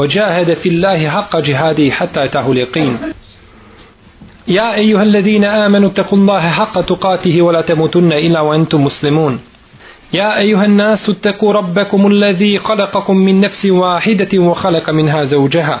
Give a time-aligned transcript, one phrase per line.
[0.00, 2.98] وجاهد في الله حق جهاده حتى أتاه اليقين.
[4.48, 9.40] يا أيها الذين آمنوا اتقوا الله حق تقاته ولا تموتن إلا وأنتم مسلمون.
[10.12, 15.80] يا أيها الناس اتقوا ربكم الذي خلقكم من نفس واحدة وخلق منها زوجها.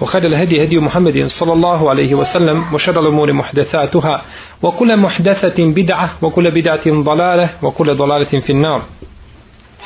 [0.00, 4.22] وخير الهدي هدي محمد صلى الله عليه وسلم وشر الأمور محدثاتها
[4.62, 8.82] وكل محدثة بدعة وكل بدعة ضلالة وكل ضلالة في النار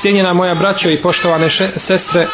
[0.01, 2.27] Cijenjena moja braćo i poštovane sestre,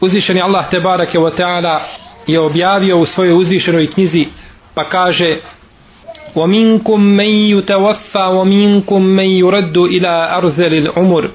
[0.00, 1.80] uzvišeni Allah te barake wa ta'ala
[2.26, 4.26] je objavio u svojoj uzvišenoj knjizi
[4.74, 5.36] pa kaže
[6.34, 11.30] وَمِنْكُمْ مَنْ يُتَوَفَّى وَمِنْكُمْ مَنْ يُرَدُّ إِلَى أَرْذَلِ الْعُمُرِ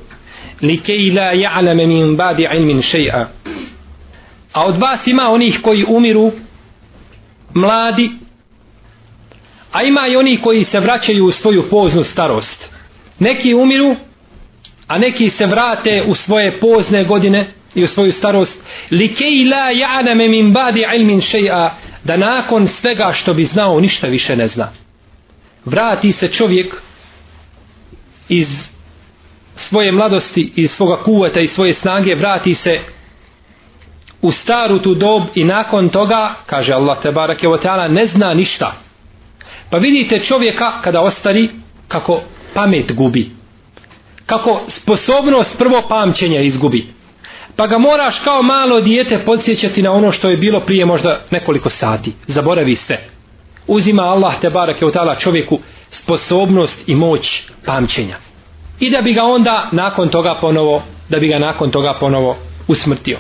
[0.62, 3.28] لِكَيْ لَا يَعْلَمَ مِنْ بَعْدِ عِلْمٍ شَيْئًا
[4.55, 6.33] A od vas ima onih koji umiru
[7.55, 8.11] mladi,
[9.73, 12.71] a ima i oni koji se vraćaju u svoju poznu starost.
[13.19, 13.97] Neki umiru,
[14.87, 18.63] a neki se vrate u svoje pozne godine i u svoju starost.
[18.91, 21.71] Likej la ja'name min badi ilmin še'a,
[22.05, 24.73] da nakon svega što bi znao ništa više ne zna.
[25.65, 26.83] Vrati se čovjek
[28.29, 28.49] iz
[29.55, 32.79] svoje mladosti, iz svoga kuvata i svoje snage, vrati se
[34.25, 38.35] u staru tu dob i nakon toga, kaže Allah te barake o teala, ne zna
[38.35, 38.73] ništa.
[39.71, 41.51] Pa vidite čovjeka kada ostari
[41.89, 42.21] kako
[42.55, 43.31] pamet gubi.
[44.27, 46.87] Kako sposobnost prvo pamćenja izgubi.
[47.57, 51.71] Pa ga moraš kao malo dijete podsjećati na ono što je bilo prije možda nekoliko
[51.71, 52.13] sati.
[52.27, 53.09] Zaboravi sve.
[53.67, 55.59] Uzima Allah te barake o teala čovjeku
[55.91, 58.17] sposobnost i moć pamćenja.
[58.81, 62.37] I da bi ga onda nakon toga ponovo, da bi ga nakon toga ponovo
[62.69, 63.19] usmrtio.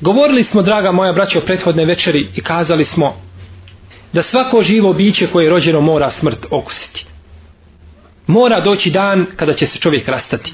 [0.00, 3.16] Govorili smo, draga moja braća, o prethodne večeri i kazali smo
[4.12, 7.06] da svako živo biće koje je rođeno mora smrt okusiti.
[8.26, 10.52] Mora doći dan kada će se čovjek rastati.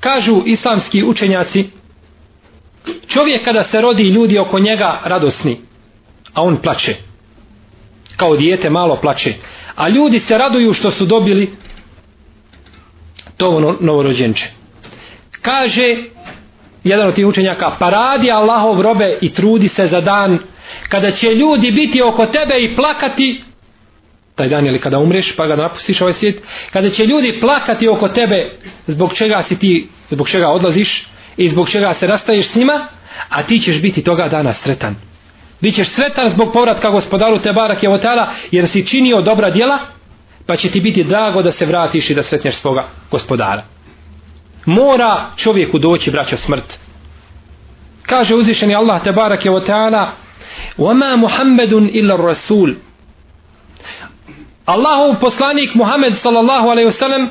[0.00, 1.68] Kažu islamski učenjaci,
[3.06, 5.60] čovjek kada se rodi ljudi oko njega radosni,
[6.34, 6.94] a on plače.
[8.16, 9.34] Kao dijete malo plače.
[9.74, 11.56] A ljudi se raduju što su dobili
[13.36, 14.46] to ono novorođenče.
[15.42, 16.13] Kaže
[16.84, 20.38] jedan od tih učenjaka, paradi Allahov robe i trudi se za dan
[20.88, 23.42] kada će ljudi biti oko tebe i plakati.
[24.34, 26.42] Taj dan ili kada umreš pa ga napustiš ovaj svijet?
[26.72, 28.50] Kada će ljudi plakati oko tebe
[28.86, 31.06] zbog čega si ti zbog čega odlaziš
[31.36, 32.80] i zbog čega se rastaješ s njima
[33.28, 34.96] a ti ćeš biti toga dana sretan.
[35.60, 39.78] Bićeš sretan zbog povratka gospodaru te barak je otala jer si činio dobra djela
[40.46, 43.73] pa će ti biti drago da se vratiš i da sretneš svoga gospodara
[44.65, 46.79] mora čovjeku doći braćo smrt
[48.01, 50.11] kaže uzvišeni Allah te barak je otala
[50.77, 52.75] وَمَا مُحَمَّدٌ إِلَّا الرَّسُولِ
[54.65, 57.27] Allahov poslanik Muhammed sallallahu alaihi wasallam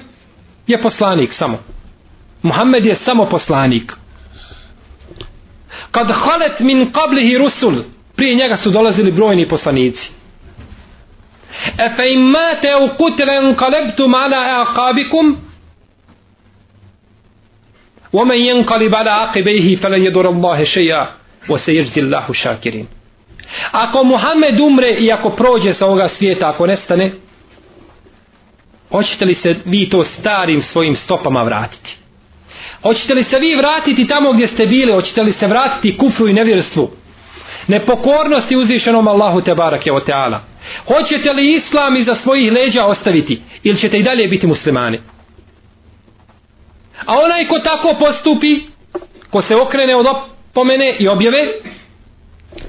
[0.66, 1.58] je poslanik samo.
[2.42, 3.92] Muhammed je samo poslanik.
[5.90, 7.74] Kad halet min qablihi rusul,
[8.16, 10.10] prije njega su dolazili brojni poslanici.
[11.78, 15.36] E fe imate u kutren kalebtum ala aqabikum,
[18.12, 21.08] ومن ينقلب على عقبيه فلن يضر الله شيئا
[21.48, 22.86] وسيجزي الله شاكرين
[23.72, 27.12] Ako Muhammed umre i ako prođe sa ovoga svijeta, ako nestane,
[28.90, 31.96] hoćete li se vi to starim svojim stopama vratiti?
[32.82, 34.92] Hoćete li se vi vratiti tamo gdje ste bili?
[34.92, 36.90] Hoćete li se vratiti kufru i nevjerstvu?
[37.66, 40.40] Nepokornosti uzvišenom Allahu te barake o teala.
[40.86, 43.42] Hoćete li islam iza svojih leđa ostaviti?
[43.62, 45.00] Ili ćete i dalje biti muslimani?
[47.05, 48.59] A onaj ko tako postupi,
[49.29, 51.47] ko se okrene od opomene i objave,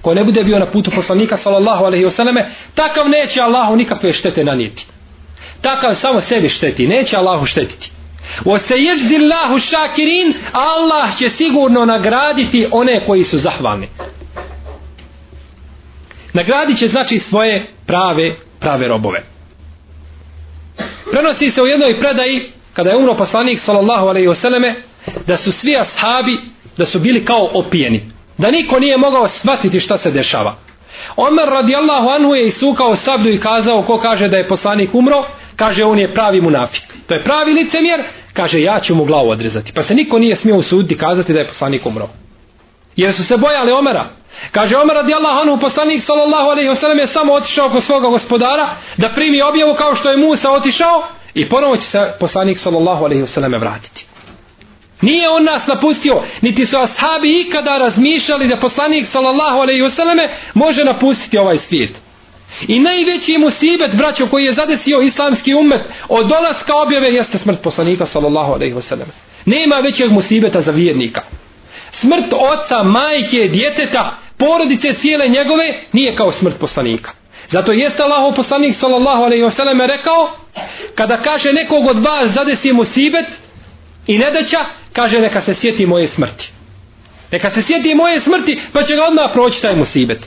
[0.03, 2.45] ko ne bude bio na putu poslanika sallallahu alaihi wasallame,
[2.75, 4.87] takav neće Allahu nikakve štete nanijeti.
[5.61, 7.91] Takav samo sebi šteti, neće Allahu štetiti.
[8.45, 13.89] O se ježdi Allahu šakirin, Allah će sigurno nagraditi one koji su zahvalni.
[16.33, 19.23] Nagradit će znači svoje prave, prave robove.
[21.11, 24.75] Prenosi se u jednoj predaji, kada je umro poslanik sallallahu alejhi ve selleme
[25.27, 26.41] da su svi ashabi,
[26.77, 28.11] da su bili kao opijeni.
[28.39, 30.55] Da niko nije mogao shvatiti šta se dešava.
[31.17, 35.25] Omer radijallahu anhu je isukao sablju i kazao ko kaže da je poslanik umro,
[35.57, 36.83] kaže on je pravi munafik.
[37.07, 38.01] To je pravi licemjer,
[38.33, 39.73] kaže ja ću mu glavu odrezati.
[39.73, 42.09] Pa se niko nije smio usuditi kazati da je poslanik umro.
[42.97, 44.07] Jer su se bojali Omera.
[44.53, 49.09] Kaže Omer radijallahu anhu poslanik sallallahu alaihi wasallam je samo otišao kod svoga gospodara da
[49.09, 51.03] primi objavu kao što je Musa otišao
[51.35, 54.07] i ponovo će se poslanik sallallahu alaihi wasallam vratiti.
[55.01, 60.85] Nije on nas napustio, niti su ashabi ikada razmišljali da poslanik sallallahu alaihi wasallam može
[60.85, 61.91] napustiti ovaj svijet.
[62.69, 68.07] I najveći musibet, braćo, koji je zadesio islamski umet od dolaska objave jeste smrt poslanika
[68.07, 69.07] sallallahu alaihi wasallam.
[69.45, 71.23] Nema većeg musibeta za vjernika.
[71.91, 77.11] Smrt oca, majke, djeteta, porodice cijele njegove nije kao smrt poslanika.
[77.49, 80.31] Zato jeste Allahov poslanik sallallahu alejhi ve sellem rekao
[80.95, 83.27] kada kaže nekog od vas zadesi musibet
[84.07, 84.59] i nedaća,
[84.93, 86.53] kaže neka se sjeti moje smrti.
[87.31, 90.19] Neka se sjeti moje smrti pa će ga odmah proći taj musibet.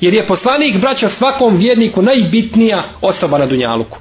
[0.00, 3.98] Jer je poslanik braća svakom vjerniku najbitnija osoba na Dunjaluku.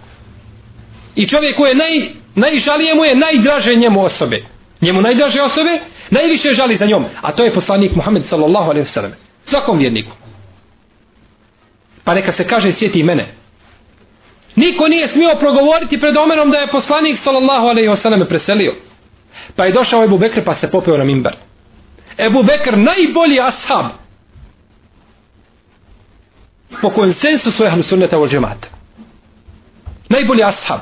[1.15, 4.41] I čovjek koji je naj, najžalije mu je najdraže njemu osobe.
[4.81, 5.79] Njemu najdraže osobe,
[6.09, 7.05] najviše žali za njom.
[7.21, 9.11] A to je poslanik Muhammed sallallahu alaihi sallam.
[9.43, 10.20] Svakom vjerniku.
[12.03, 13.35] Pa neka se kaže sjeti mene.
[14.55, 18.75] Niko nije smio progovoriti pred omenom da je poslanik sallallahu alaihi wasallam preselio.
[19.55, 21.35] Pa je došao Ebu Bekr pa se popeo na mimbar.
[22.17, 23.85] Ebu Bekr najbolji ashab
[26.81, 28.67] po konsensusu ehlu sunneta vol džemata.
[30.09, 30.79] Najbolji ashab.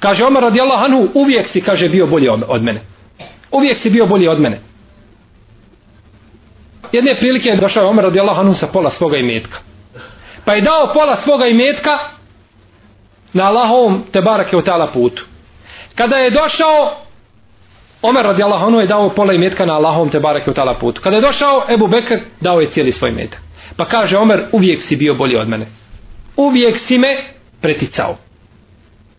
[0.00, 2.80] Kaže Omar radijallahu anhu, uvijek si, kaže, bio bolji od mene.
[3.52, 4.60] Uvijek si bio bolji od mene.
[6.92, 9.58] Jedne prilike je došao Omar radijallahu anhu sa pola svoga imetka.
[10.46, 11.98] Pa je dao pola svoga imetka
[13.32, 15.24] na Allahovom te barake u tala putu.
[15.94, 17.06] Kada je došao
[18.02, 21.00] Omer radijallahu anhu je dao pola imetka na Allahovom te barake u tala putu.
[21.02, 23.40] Kada je došao Ebu Bekr, dao je cijeli svoj imetak.
[23.76, 25.66] Pa kaže Omer, uvijek si bio bolji od mene.
[26.36, 27.16] Uvijek si me
[27.60, 28.16] preticao.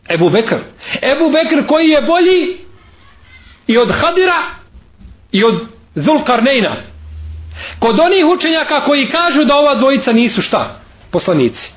[0.09, 0.55] Ebu Bekr.
[1.01, 2.57] Ebu Bekr koji je bolji
[3.67, 4.41] i od Hadira
[5.31, 5.65] i od
[5.95, 6.75] Zulkarnejna.
[7.79, 10.86] Kod onih učenjaka koji kažu da ova dvojica nisu šta?
[11.11, 11.71] Poslanici.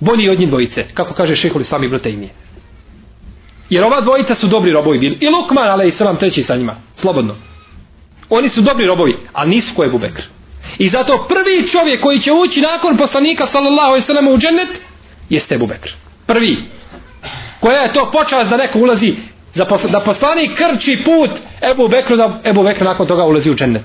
[0.00, 0.84] Bolji od njih dvojice.
[0.94, 2.30] Kako kaže šehol Islam ibn Tejmije.
[3.70, 5.18] Jer ova dvojica su dobri robovi bili.
[5.20, 6.76] I Lukman, ale i selam treći sa njima.
[6.96, 7.34] Slobodno.
[8.30, 10.22] Oni su dobri robovi, ali nisu koje Bubekr.
[10.78, 14.68] I zato prvi čovjek koji će ući nakon poslanika sallallahu alejhi ve sellem u džennet
[15.28, 15.90] jeste Abu Bekr.
[16.26, 16.56] Prvi.
[17.60, 19.14] Koja je to počast da neko ulazi
[19.54, 21.30] za posla, da poslanik krči put
[21.70, 23.84] Ebu Bekru da Ebu Bekr nakon toga ulazi u džennet.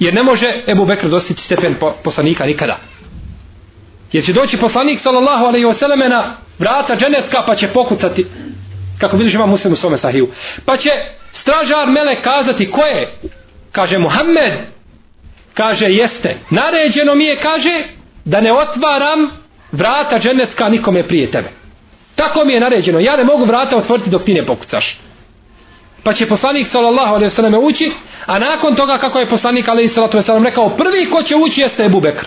[0.00, 2.78] Jer ne može Ebu Bekr dostići stepen poslanika nikada.
[4.12, 8.26] Jer će doći poslanik sallallahu alejhi ve sellem na vrata dženetska pa će pokucati
[8.98, 10.28] kako vidiš ima muslim u svome sahiju.
[10.64, 10.90] Pa će
[11.32, 13.12] stražar mele kazati ko je?
[13.72, 14.58] Kaže Muhammed.
[15.54, 16.36] Kaže jeste.
[16.50, 17.82] Naređeno mi je kaže
[18.24, 19.30] da ne otvaram
[19.72, 21.48] vrata dženecka nikome prije tebe.
[22.14, 23.00] Tako mi je naređeno.
[23.00, 25.00] Ja ne mogu vrata otvoriti dok ti ne pokucaš.
[26.02, 27.92] Pa će poslanik sallallahu alejhi ve selleme ući
[28.26, 31.84] a nakon toga kako je poslanik alejhi salatu vesselam rekao prvi ko će ući jeste
[31.84, 32.26] Ebu Bekr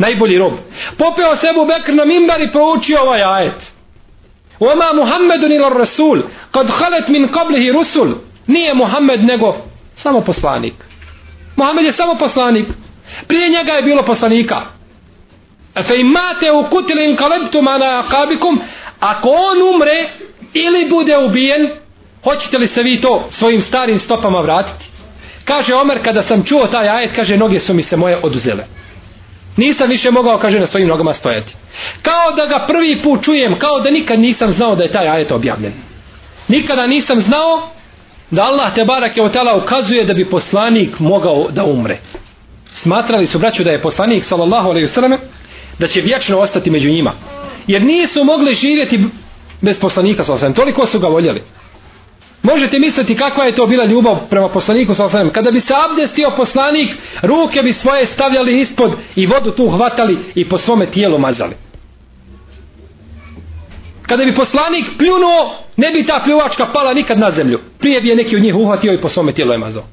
[0.00, 0.52] najbolji rob
[0.98, 3.60] popeo se Ebu Bekr na mimbar i proučio ovaj ajet
[4.60, 8.14] Oma Muhammedun ila rasul kad halet min qablihi rusul
[8.46, 9.56] nije Muhammed nego
[9.94, 10.74] samo poslanik
[11.60, 12.66] Muhammed je samo poslanik.
[13.26, 14.60] Prije njega je bilo poslanika.
[15.74, 18.60] E fe imate u kutili in kalebtu mana akabikum,
[19.00, 20.08] ako on umre
[20.54, 21.68] ili bude ubijen,
[22.24, 24.90] hoćete li se vi to svojim starim stopama vratiti?
[25.44, 28.64] Kaže Omer, kada sam čuo taj ajet, kaže, noge su mi se moje oduzele.
[29.56, 31.56] Nisam više mogao, kaže, na svojim nogama stojati.
[32.02, 35.32] Kao da ga prvi put čujem, kao da nikad nisam znao da je taj ajet
[35.32, 35.72] objavljen.
[36.48, 37.70] Nikada nisam znao
[38.30, 41.98] da Allah te barak je otala ukazuje da bi poslanik mogao da umre.
[42.72, 45.18] Smatrali su braću da je poslanik sallallahu alejhi ve selleme
[45.78, 47.12] da će vječno ostati među njima.
[47.66, 49.04] Jer nisu mogli živjeti
[49.60, 51.42] bez poslanika sallallahu alejhi toliko su ga voljeli.
[52.42, 56.30] Možete misliti kakva je to bila ljubav prema poslaniku sallallahu alejhi kada bi se abdestio
[56.36, 61.54] poslanik, ruke bi svoje stavljali ispod i vodu tu hvatali i po svome tijelu mazali.
[64.02, 67.60] Kada bi poslanik pljunuo, ne bi ta pljuvačka pala nikad na zemlju.
[67.78, 69.84] Prije bi je neki od njih uhvatio i po svome tijelu je mazao.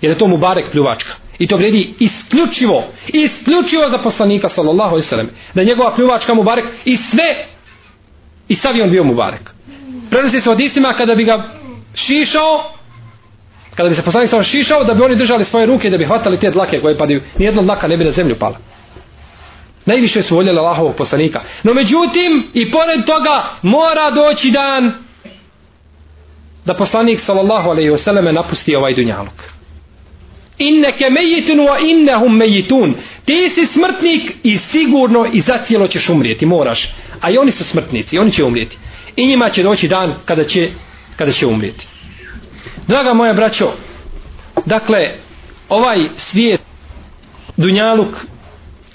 [0.00, 1.12] Jer je to mu barek pljuvačka.
[1.38, 5.28] I to vredi isključivo, isključivo za poslanika sallallahu alaihi sallam.
[5.54, 7.46] Da je njegova pljuvačka mu barek i sve
[8.48, 9.50] i stavi on bio mu barek.
[10.10, 11.59] Prenosi se od istima kada bi ga
[11.94, 12.62] šišao,
[13.74, 16.38] kada bi se poslanik sam šišao, da bi oni držali svoje ruke da bi hvatali
[16.38, 17.20] te dlake koje padaju.
[17.38, 18.58] nijedna dlaka ne bi na zemlju pala.
[19.86, 21.40] Najviše su voljeli Allahovog poslanika.
[21.62, 24.92] No međutim, i pored toga, mora doći dan
[26.64, 29.42] da poslanik sallallahu alejhi ve selleme napusti ovaj dunjaluk.
[30.58, 32.94] Inneke mejitun wa innahum mejitun.
[33.24, 36.88] Ti si smrtnik i sigurno i zacijelo ćeš umrijeti, moraš.
[37.20, 38.78] A i oni su smrtnici, oni će umrijeti.
[39.16, 40.70] I njima će doći dan kada će,
[41.20, 41.86] kada će umrijeti.
[42.88, 43.72] Draga moja braćo,
[44.66, 44.98] dakle,
[45.68, 46.60] ovaj svijet,
[47.56, 48.14] dunjaluk,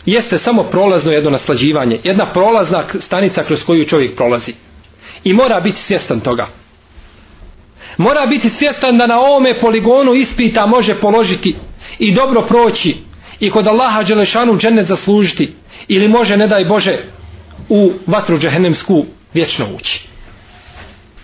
[0.05, 4.53] jeste samo prolazno jedno naslađivanje, jedna prolazna stanica kroz koju čovjek prolazi.
[5.23, 6.47] I mora biti svjestan toga.
[7.97, 11.55] Mora biti svjestan da na ovome poligonu ispita može položiti
[11.99, 12.95] i dobro proći
[13.39, 15.53] i kod Allaha Đelešanu džennet zaslužiti
[15.87, 16.97] ili može, ne daj Bože,
[17.69, 20.14] u vatru džehennemsku vječno ući.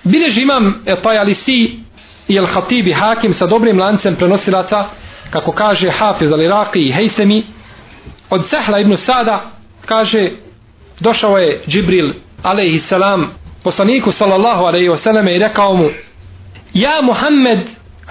[0.04, 1.80] Bileži imam e, pa Tajalisi
[2.28, 4.86] i El Hatibi Hakim sa dobrim lancem prenosilaca,
[5.30, 7.44] kako kaže Hafiz al Iraqi i Hejsemi,
[8.30, 9.52] od Sehla ibn Sada
[9.86, 10.30] kaže
[11.00, 13.32] došao je Džibril alaihi salam
[13.64, 15.90] poslaniku sallallahu alaihi wasallam i rekao mu
[16.74, 17.60] Ja Muhammed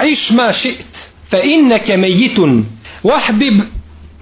[0.07, 0.85] iš ma šit
[1.31, 2.65] fe inneke mejitun
[3.03, 3.61] wahbib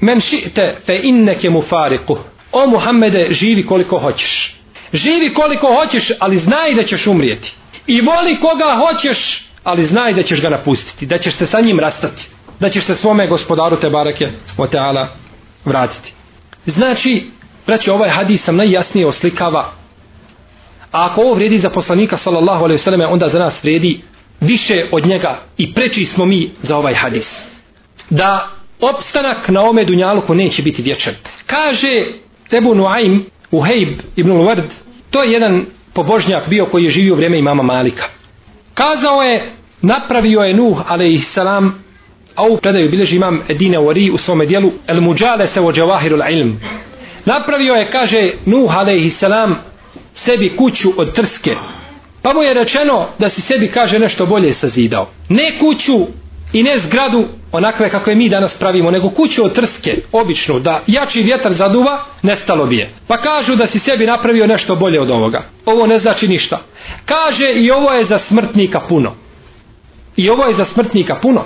[0.01, 2.19] men šite fe inneke mufariku.
[2.53, 4.57] O Muhammede živi koliko hoćeš.
[4.93, 7.55] Živi koliko hoćeš ali znaj da ćeš umrijeti
[7.89, 11.81] i voli koga hoćeš ali znaj da ćeš ga napustiti da ćeš se sa njim
[11.81, 12.29] rastati
[12.61, 15.09] da ćeš se svome gospodaru te barake o teala
[15.65, 16.13] vratiti.
[16.67, 17.27] Znači,
[17.67, 19.73] braći, ovaj hadis sam najjasnije oslikava.
[20.93, 24.01] A ako ovo vredi za poslanika sallallahu alejhi ve selleme, onda za nas vredi
[24.41, 27.45] više od njega i preči smo mi za ovaj hadis.
[28.11, 28.49] Da
[28.81, 31.15] opstanak na ome dunjaluku neće biti vječan.
[31.47, 32.07] Kaže
[32.49, 34.65] Tebu u Uhejb ibn Luard,
[35.11, 35.67] to je jedan
[35.99, 38.05] pobožnjak bio koji je živio u vrijeme imama Malika.
[38.75, 39.53] Kazao je,
[39.83, 41.85] napravio je Nuh alaihissalam
[42.39, 46.19] a ovu predaju bilježi imam Edine Uri u svome dijelu El Muđale se o Džavahiru
[46.31, 46.61] ilm
[47.25, 49.25] napravio je kaže Nuh a.s.
[50.15, 51.55] sebi kuću od trske
[52.23, 56.07] pa mu je rečeno da si sebi kaže nešto bolje sazidao ne kuću
[56.53, 61.23] i ne zgradu onakve kakve mi danas pravimo nego kuću od trske običnu da jači
[61.23, 62.91] vjetar zaduva nestalo bi je.
[63.07, 65.43] Pa kažu da si sebi napravio nešto bolje od ovoga.
[65.67, 66.61] Ovo ne znači ništa.
[67.05, 69.15] Kaže i ovo je za smrtnika puno.
[70.17, 71.45] I ovo je za smrtnika puno.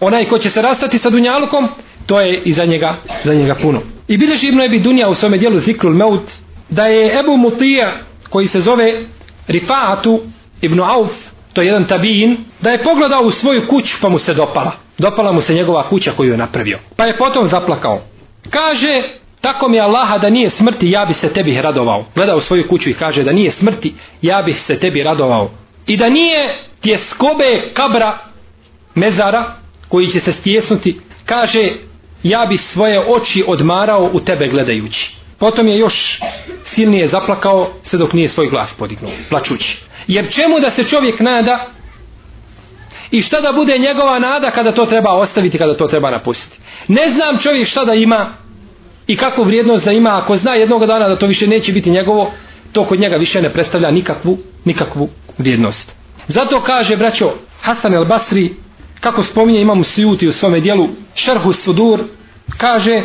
[0.00, 1.68] Onaj ko će se rastati sa dunjalukom,
[2.06, 2.94] to je i za njega,
[3.24, 3.80] za njega puno.
[4.08, 6.22] I bileži Ibn Ebi Dunja u svome dijelu Zikrul Meut,
[6.68, 7.92] da je Ebu Mutija,
[8.28, 9.02] koji se zove
[9.48, 10.20] Rifa'atu
[10.60, 11.12] Ibn Auf,
[11.52, 14.87] to je jedan tabijin, da je pogledao u svoju kuću pa mu se dopala.
[14.98, 16.78] Dopala mu se njegova kuća koju je napravio.
[16.96, 18.00] Pa je potom zaplakao.
[18.50, 19.02] Kaže,
[19.40, 22.04] tako mi Allaha da nije smrti, ja bi se tebi radovao.
[22.14, 25.50] Gleda u svoju kuću i kaže da nije smrti, ja bi se tebi radovao.
[25.86, 28.18] I da nije tjeskobe kabra
[28.94, 29.44] mezara,
[29.88, 31.72] koji će se stjesnuti, kaže
[32.22, 35.16] ja bi svoje oči odmarao u tebe gledajući.
[35.38, 36.20] Potom je još
[36.64, 39.82] silnije zaplakao sve dok nije svoj glas podignuo, plačući.
[40.06, 41.66] Jer čemu da se čovjek nada
[43.10, 46.58] i šta da bude njegova nada kada to treba ostaviti, kada to treba napustiti.
[46.88, 48.26] Ne znam čovjek šta da ima
[49.06, 52.30] i kakvu vrijednost da ima, ako zna jednog dana da to više neće biti njegovo,
[52.72, 55.92] to kod njega više ne predstavlja nikakvu, nikakvu vrijednost.
[56.28, 58.54] Zato kaže, braćo, Hasan el Basri,
[59.00, 62.00] kako spominje imam Sijuti u svome dijelu Šerhu Sudur
[62.56, 63.02] kaže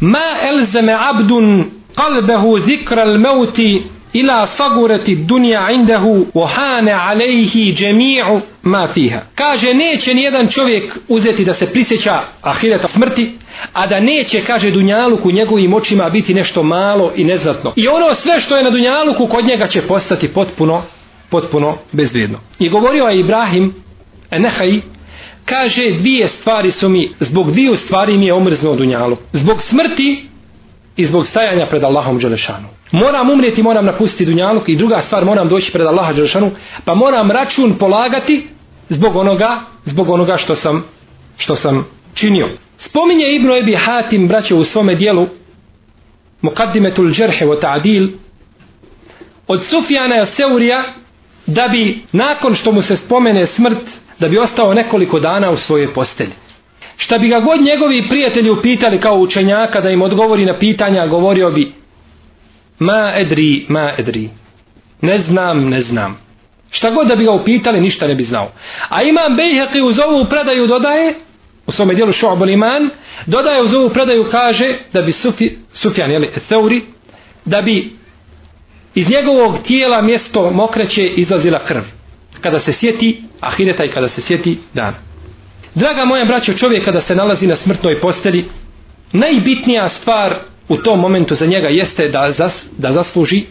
[0.00, 8.86] ma elzeme abdun qalbehu zikra al mauti ila sagurati dunja indahu ohane alejhi džemi'u ma
[8.86, 9.20] fiha.
[9.34, 13.32] Kaže, neće nijedan čovjek uzeti da se prisjeća ahireta smrti,
[13.72, 17.72] a da neće, kaže, dunjaluku njegovim očima biti nešto malo i neznatno.
[17.76, 20.82] I ono sve što je na dunjaluku kod njega će postati potpuno,
[21.30, 22.38] potpuno bezvrijedno.
[22.58, 23.74] I govorio je Ibrahim
[24.30, 24.80] Enehaj
[25.44, 29.16] kaže dvije stvari su mi, zbog dviju stvari mi je omrznuo dunjalu.
[29.32, 30.24] Zbog smrti
[30.96, 32.68] i zbog stajanja pred Allahom Đelešanu.
[32.92, 36.50] Moram umrijeti, moram napustiti dunjaluk i druga stvar, moram doći pred Allaha Đelešanu,
[36.84, 38.48] pa moram račun polagati
[38.88, 40.84] zbog onoga, zbog onoga što sam,
[41.36, 42.48] što sam činio.
[42.78, 45.26] Spominje Ibn Ebi Hatim, braće, u svome dijelu,
[46.42, 48.08] Muqaddimetul Džerhe wa Ta'adil,
[49.46, 50.82] od Sufjana Seurija,
[51.46, 53.78] da bi nakon što mu se spomene smrt,
[54.18, 56.32] da bi ostao nekoliko dana u svojoj postelji.
[56.96, 61.50] Šta bi ga god njegovi prijatelji upitali kao učenjaka da im odgovori na pitanja, govorio
[61.50, 61.72] bi
[62.78, 64.30] ma edri, ma edri.
[65.00, 66.18] Ne znam, ne znam.
[66.70, 68.52] Šta god da bi ga upitali, ništa ne bi znao.
[68.88, 71.14] A imam Bejheqi uz ovu predaju dodaje,
[71.66, 72.90] u svome dijelu Šu'abul Iman,
[73.26, 76.82] dodaje uz ovu predaju kaže da bi Sufi, Sufjan, jeli, Theuri,
[77.44, 77.96] da bi
[78.94, 81.82] iz njegovog tijela mjesto mokreće izlazila krv
[82.40, 84.94] kada se sjeti ahireta i kada se sjeti dan.
[85.74, 88.44] Draga moja braćo, čovjek kada se nalazi na smrtnoj posteli,
[89.12, 90.34] najbitnija stvar
[90.68, 93.44] u tom momentu za njega jeste da, zas, da zasluži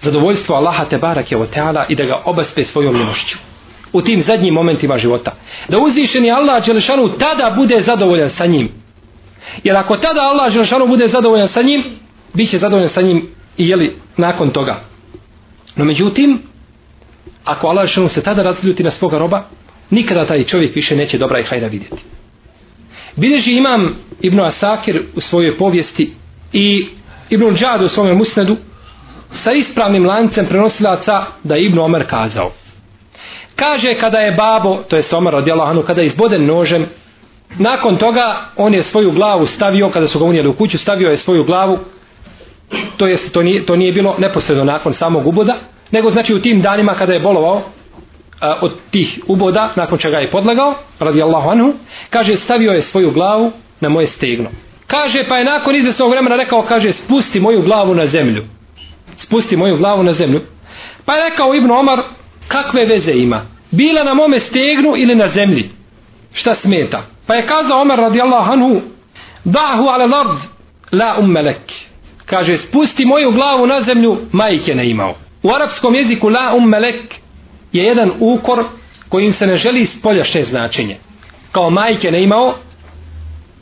[0.00, 3.38] zadovoljstvo Allaha te barake o teala i da ga obaspe svojom milošću.
[3.92, 5.32] U tim zadnjim momentima života.
[5.68, 8.68] Da uzvišeni Allah Đelešanu tada bude zadovoljan sa njim.
[9.64, 11.84] Jer ako tada Allah Đelešanu bude zadovoljan sa njim
[12.34, 14.80] bit će zadovoljan sa njim i jeli nakon toga.
[15.76, 16.42] No međutim
[17.44, 19.44] ako Allah Đelešanu se tada razljuti na svoga roba
[19.90, 22.04] nikada taj čovjek više neće dobra i hajda vidjeti.
[23.16, 26.12] Bileži imam Ibn Asakir u svojoj povijesti
[26.52, 26.86] i
[27.30, 28.56] Ibn Džad u svome musnedu
[29.34, 32.52] sa ispravnim lancem prenosilaca da je Ibn Omer kazao.
[33.56, 36.86] Kaže kada je babo, to jest Omer od Anu, kada je izboden nožem,
[37.58, 41.16] nakon toga on je svoju glavu stavio, kada su ga unijeli u kuću, stavio je
[41.16, 41.78] svoju glavu,
[42.96, 45.54] to, jest, to, nije, to nije bilo neposredno nakon samog uboda,
[45.90, 47.62] nego znači u tim danima kada je bolovao
[48.60, 51.72] od tih uboda, nakon čega je podlagao, radi Allahu anhu,
[52.10, 54.50] kaže stavio je svoju glavu na moje stegno.
[54.86, 58.44] Kaže pa je nakon izvesnog vremena rekao, kaže spusti moju glavu na zemlju
[59.16, 60.40] spusti moju glavu na zemlju.
[61.04, 62.02] Pa je rekao Ibn Omar,
[62.48, 63.46] kakve veze ima?
[63.70, 65.70] Bila na mome stegnu ili na zemlji?
[66.32, 67.02] Šta smeta?
[67.26, 68.80] Pa je kazao Omar radijallahu anhu,
[69.44, 70.38] dahu ale lard,
[70.92, 71.72] la ummelek.
[72.26, 75.14] Kaže, spusti moju glavu na zemlju, majke ne imao.
[75.42, 77.14] U arapskom jeziku la ummelek
[77.74, 78.64] je jedan ukor
[79.08, 80.96] kojim se ne želi spoljašnje značenje.
[81.52, 82.54] Kao majke ne imao,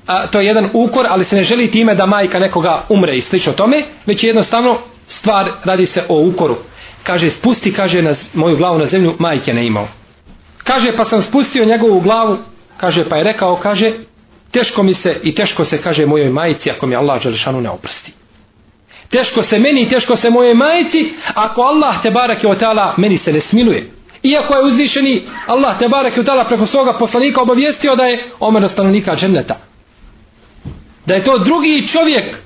[0.07, 3.21] a, to je jedan ukor, ali se ne želi time da majka nekoga umre i
[3.21, 6.57] slično tome, već je jednostavno stvar radi se o ukoru.
[7.02, 9.88] Kaže spusti kaže na moju glavu na zemlju majke ne imao.
[10.64, 12.38] Kaže pa sam spustio njegovu glavu
[12.76, 13.92] kaže pa je rekao kaže
[14.50, 18.12] teško mi se i teško se kaže mojoj majici ako mi Allah Želešanu ne oprosti.
[19.09, 23.19] Teško se meni i teško se moje majici ako Allah te barake o tala meni
[23.19, 23.90] se ne smiluje
[24.23, 29.17] iako je uzvišeni Allah te barek o preko svoga poslanika obavijestio da je omer stanovnika
[29.17, 29.73] dženneta
[31.07, 32.37] da je to drugi čovjek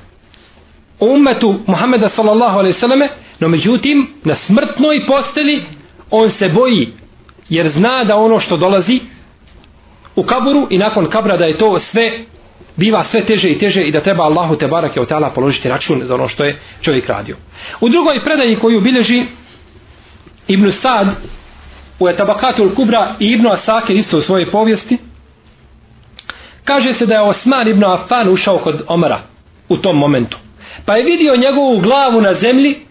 [1.01, 3.09] u umetu Muhammeda sallallahu alaihi sallame,
[3.41, 5.65] no međutim, na smrtnoj posteli,
[6.11, 6.89] on se boji,
[7.49, 9.01] jer zna da ono što dolazi
[10.17, 12.21] u kaburu i nakon kabra da je to sve,
[12.77, 16.01] biva sve teže i teže i da treba Allahu te barake od tala položiti račun
[16.03, 17.37] za ono što je čovjek radio.
[17.81, 19.23] U drugoj predaji koju bilježi
[20.49, 21.07] Ibn Sad
[21.99, 24.99] u Etabakatul Kubra i Ibn Asakir isto u svojoj povijesti,
[26.65, 29.21] kaže se da je Osman ibn Affan ušao kod Omara
[29.69, 30.39] u tom momentu.
[30.85, 32.87] Pa je vidio njegovu glavu na zemlji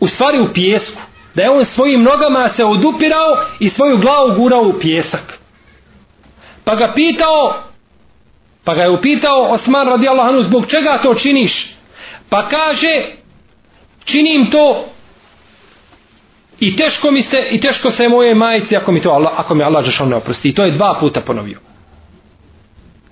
[0.00, 1.02] u stvari u pjesku
[1.34, 5.38] da je on svojim nogama se odupirao i svoju glavu gurao u pjesak
[6.64, 7.54] pa ga pitao
[8.64, 11.76] pa ga je upitao Osman radijallahu anhu zbog čega to činiš?
[12.28, 13.12] Pa kaže
[14.04, 14.88] činim to
[16.60, 19.62] i teško mi se i teško se moje majici ako mi to Allah, ako mi
[19.62, 21.58] Allah Žešan ne oprosti i to je dva puta ponovio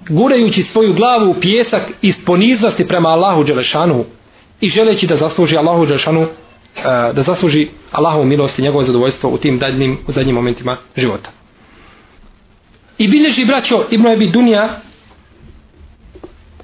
[0.08, 4.04] gurajući svoju glavu u pjesak iz poniznosti prema Allahu Đelešanu
[4.60, 6.28] i želeći da zasluži Allahu Đelešanu e,
[7.12, 11.30] da zasluži Allahovu milost i njegovo zadovoljstvo u tim dadnim, u zadnjim momentima života.
[12.98, 14.80] I bilježi braćo Ibn Ebi Dunija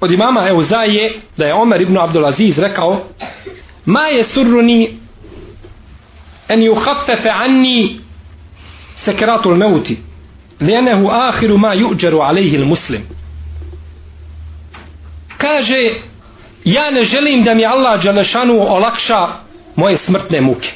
[0.00, 3.00] od imama Euzaje da je Omer ibn Abdulaziz rekao
[3.84, 4.98] ma je surruni
[6.48, 8.00] en yuhaffefe anni
[9.04, 9.98] sakaratul meuti
[10.60, 13.02] lijenehu akhiru ma yu'jaru alayhi il muslim
[15.38, 15.92] kaže
[16.64, 19.28] ja ne želim da mi Allah Đalešanu olakša
[19.76, 20.72] moje smrtne muke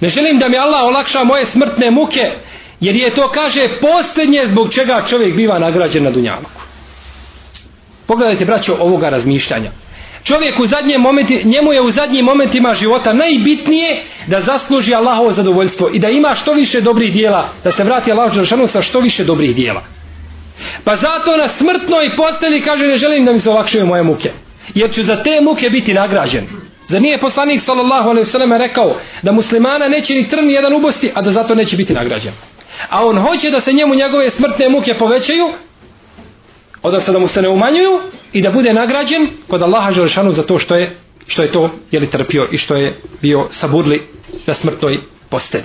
[0.00, 2.30] ne želim da mi Allah olakša moje smrtne muke
[2.80, 6.60] jer je to kaže posljednje zbog čega čovjek biva nagrađen na Dunjaluku.
[8.06, 9.70] Pogledajte braćo ovoga razmišljanja
[10.24, 15.90] čovjek u zadnjem momenti, njemu je u zadnjim momentima života najbitnije da zasluži Allahovo zadovoljstvo
[15.92, 19.24] i da ima što više dobrih dijela, da se vrati Allahu Đelšanu sa što više
[19.24, 19.82] dobrih dijela.
[20.84, 24.30] Pa zato na smrtnoj posteli kaže ne želim da mi se olakšaju moje muke.
[24.74, 26.46] Jer ću za te muke biti nagrađen.
[26.88, 31.22] Za nije poslanik sallallahu alaihi sallam rekao da muslimana neće ni trn jedan ubosti, a
[31.22, 32.32] da zato neće biti nagrađen.
[32.88, 35.48] A on hoće da se njemu njegove smrtne muke povećaju,
[36.82, 38.00] odnosno da mu se ne umanjuju
[38.32, 42.10] i da bude nagrađen kod Allaha Đelešanu za to što je, što je to jeli,
[42.10, 44.02] trpio i što je bio saburli
[44.46, 44.98] na smrtnoj
[45.30, 45.64] postelji.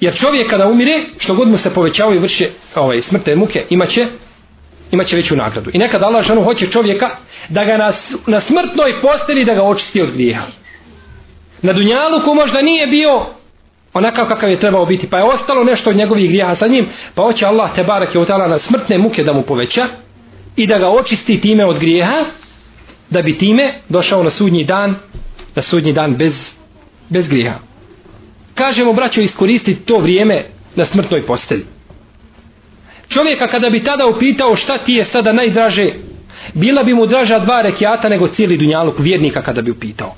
[0.00, 4.06] Jer čovjek kada umire, što god mu se povećava i vrše ovaj, smrte muke, imaće,
[4.90, 5.70] imaće veću nagradu.
[5.74, 7.10] I nekad Allah žanu hoće čovjeka
[7.48, 7.92] da ga na,
[8.26, 10.46] na smrtnoj postelji da ga očisti od grijeha.
[11.62, 13.26] Na Dunjaluku možda nije bio
[13.94, 17.22] onakav kakav je trebao biti, pa je ostalo nešto od njegovih grijeha sa njim, pa
[17.22, 19.86] hoće Allah te barak je utala na smrtne muke da mu poveća
[20.56, 22.24] i da ga očisti time od grijeha,
[23.10, 24.94] da bi time došao na sudnji dan,
[25.54, 26.50] na sudnji dan bez,
[27.08, 27.68] bez grijeha
[28.58, 30.44] kažemo braćo iskoristiti to vrijeme
[30.76, 31.64] na smrtnoj postelji.
[33.08, 35.86] čovjeka kada bi tada upitao šta ti je sada najdraže,
[36.54, 40.14] bila bi mu draža dva rekiata nego cijeli dunjaluk vjernika kada bi upitao.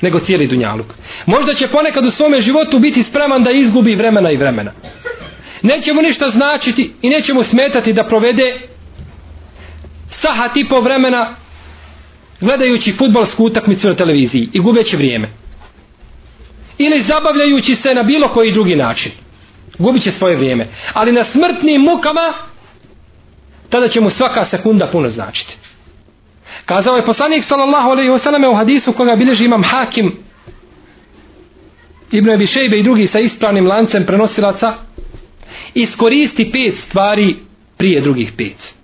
[0.00, 0.94] Nego cijeli dunjaluk.
[1.26, 4.72] Možda će ponekad u svome životu biti spreman da izgubi vremena i vremena.
[5.62, 8.60] Neće mu ništa značiti i neće mu smetati da provede
[10.10, 11.34] sahat i po vremena
[12.40, 15.28] gledajući futbalsku utakmicu na televiziji i gubeći vrijeme.
[16.78, 19.12] Ili zabavljajući se na bilo koji drugi način.
[19.78, 20.68] Gubit će svoje vrijeme.
[20.92, 22.32] Ali na smrtnim mukama
[23.68, 25.57] tada će mu svaka sekunda puno značiti.
[26.68, 30.12] Kazao je poslanik sallallahu alejhi ve selleme u hadisu koga bilježi imam Hakim
[32.12, 34.74] Ibn Abi Šejbe i drugi sa ispravnim lancem prenosilaca
[35.74, 37.36] iskoristi pet stvari
[37.76, 38.74] prije drugih pet.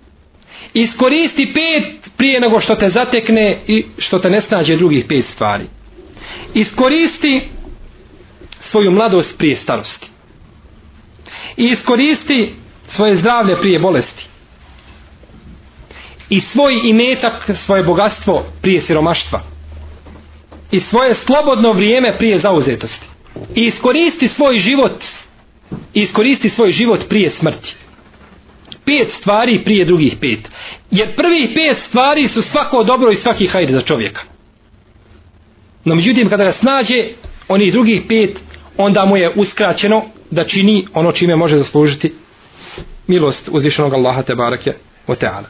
[0.73, 5.65] Iskoristi pet prije nego što te zatekne i što te ne snađe drugih pet stvari.
[6.53, 7.47] Iskoristi
[8.59, 10.09] svoju mladost prije starosti.
[11.57, 12.53] I iskoristi
[12.87, 14.27] svoje zdravlje prije bolesti.
[16.29, 19.41] I svoj imetak, svoje bogatstvo prije siromaštva.
[20.71, 23.07] I svoje slobodno vrijeme prije zauzetosti.
[23.55, 25.03] I iskoristi svoj život
[25.93, 27.75] i iskoristi svoj život prije smrti.
[28.85, 30.39] Pet stvari prije drugih pet.
[30.91, 34.21] Jer prvih pet stvari su svako dobro i svaki hajde za čovjeka.
[35.85, 36.95] No međutim kada ga snađe
[37.47, 38.37] oni drugih pet
[38.77, 42.13] onda mu je uskraćeno da čini ono čime može zaslužiti
[43.07, 44.73] milost uzvišenog Allaha te barake
[45.07, 45.49] o teala.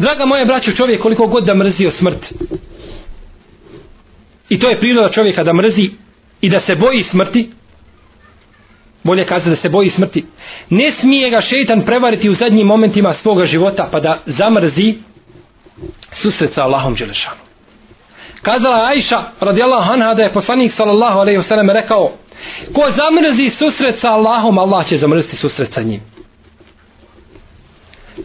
[0.00, 2.32] Draga moja braćo, čovjek koliko god da mrzio smrt.
[4.48, 5.90] I to je priroda čovjeka da mrzi
[6.40, 7.50] i da se boji smrti.
[9.02, 10.24] Bolje kaza da se boji smrti.
[10.70, 14.94] Ne smije ga šeitan prevariti u zadnjim momentima svoga života pa da zamrzi
[16.12, 17.44] susret sa Allahom Đelešanom.
[18.42, 22.12] kazala Ajša radijallahu anha da je poslanik sallallahu alejhi ve sellem rekao
[22.72, 26.09] ko zamrzi susret sa Allahom Allah će zamrziti susret sa njim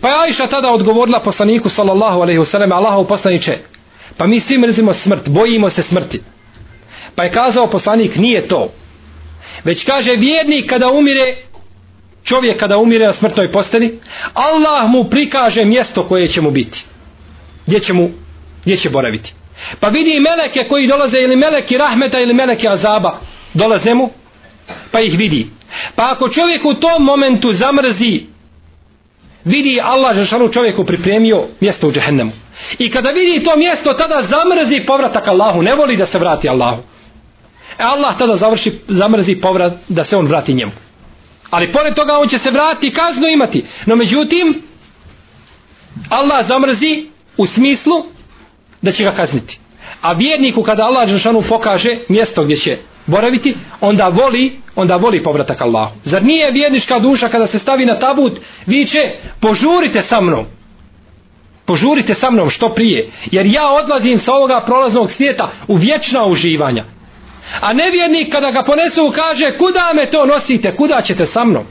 [0.01, 3.57] pa je Ajša tada odgovorila poslaniku sallallahu alaihi wasallam Allahov poslaniče,
[4.17, 6.21] pa mi svi mrzimo smrt bojimo se smrti.
[7.15, 8.71] Pa je kazao poslanik nije to.
[9.63, 11.35] Već kaže vjernik kada umire
[12.23, 13.99] čovjek kada umire na smrtnoj posteli
[14.33, 16.85] Allah mu prikaže mjesto koje će mu biti
[17.67, 18.09] gdje će mu
[18.63, 19.33] gdje će boraviti.
[19.79, 23.19] Pa vidi meleke koji dolaze ili meleki rahmeta ili meleki azaba
[23.53, 24.09] dolaze mu
[24.91, 25.47] pa ih vidi.
[25.95, 28.23] Pa ako čovjek u tom momentu zamrzi
[29.45, 32.31] vidi Allah Žešanu čovjeku pripremio mjesto u džehennemu
[32.77, 36.83] i kada vidi to mjesto tada zamrzi povratak Allahu ne voli da se vrati Allahu
[37.77, 40.71] E Allah tada završi, zamrzi povrat da se on vrati njemu.
[41.49, 43.65] Ali pored toga on će se vratiti i kaznu imati.
[43.85, 44.61] No međutim,
[46.09, 47.05] Allah zamrzi
[47.37, 48.05] u smislu
[48.81, 49.59] da će ga kazniti.
[50.01, 55.61] A vjerniku kada Allah Žešanu pokaže mjesto gdje će boraviti, onda voli, onda voli povratak
[55.61, 55.95] Allahu.
[56.03, 58.99] Zar nije vjernička duša kada se stavi na tabut, viče,
[59.39, 60.45] požurite sa mnom.
[61.65, 63.09] Požurite sa mnom što prije.
[63.31, 66.83] Jer ja odlazim sa ovoga prolaznog svijeta u vječna uživanja.
[67.61, 71.63] A nevjernik kada ga ponesu kaže kuda me to nosite, kuda ćete sa mnom?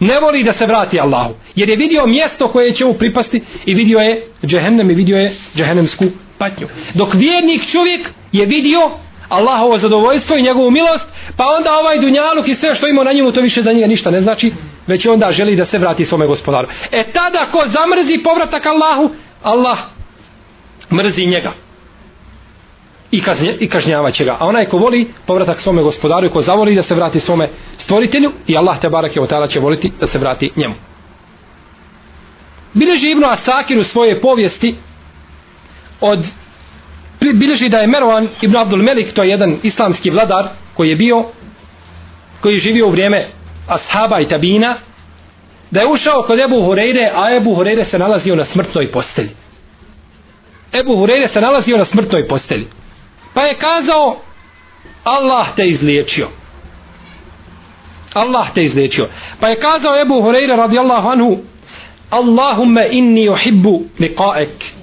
[0.00, 1.34] Ne voli da se vrati Allahu.
[1.54, 5.34] Jer je vidio mjesto koje će mu pripasti i vidio je džehennem i vidio je
[5.56, 6.04] džehennemsku
[6.38, 6.66] patnju.
[6.94, 8.90] Dok vjernik čovjek je vidio
[9.30, 13.32] Allahovo zadovoljstvo i njegovu milost, pa onda ovaj dunjaluk i sve što ima na njemu,
[13.32, 14.52] to više za njega ništa ne znači,
[14.86, 16.68] već onda želi da se vrati svome gospodaru.
[16.90, 19.10] E tada ko zamrzi povratak Allahu,
[19.42, 19.78] Allah
[20.92, 21.52] mrzi njega
[23.10, 24.36] i, kaznje, i kažnjava će ga.
[24.40, 28.32] A onaj ko voli povratak svome gospodaru i ko zavoli da se vrati svome stvoritelju
[28.46, 30.74] i Allah te barak je otala će voliti da se vrati njemu.
[32.74, 34.76] Bileži Ibnu Asakir u svoje povijesti
[36.00, 36.24] od
[37.20, 41.24] bileži da je Mervan Ibn Abdul Melik, to je jedan islamski vladar koji je bio
[42.40, 43.24] koji je živio u vrijeme
[43.66, 44.74] ashaba i tabina
[45.70, 49.30] da je ušao kod Ebu Hureyre a Ebu Hureyre se nalazio na smrtnoj postelji
[50.72, 52.66] Ebu Hureyre se nalazio na smrtnoj postelji
[53.34, 54.16] Pa je kazao
[55.04, 56.28] Allah te izliječio.
[58.14, 59.08] Allah te izliječio.
[59.40, 61.38] Pa je kazao Ebu Hureyre radijallahu anhu
[62.10, 64.79] Allahumme inni uhibbu liqa'ek.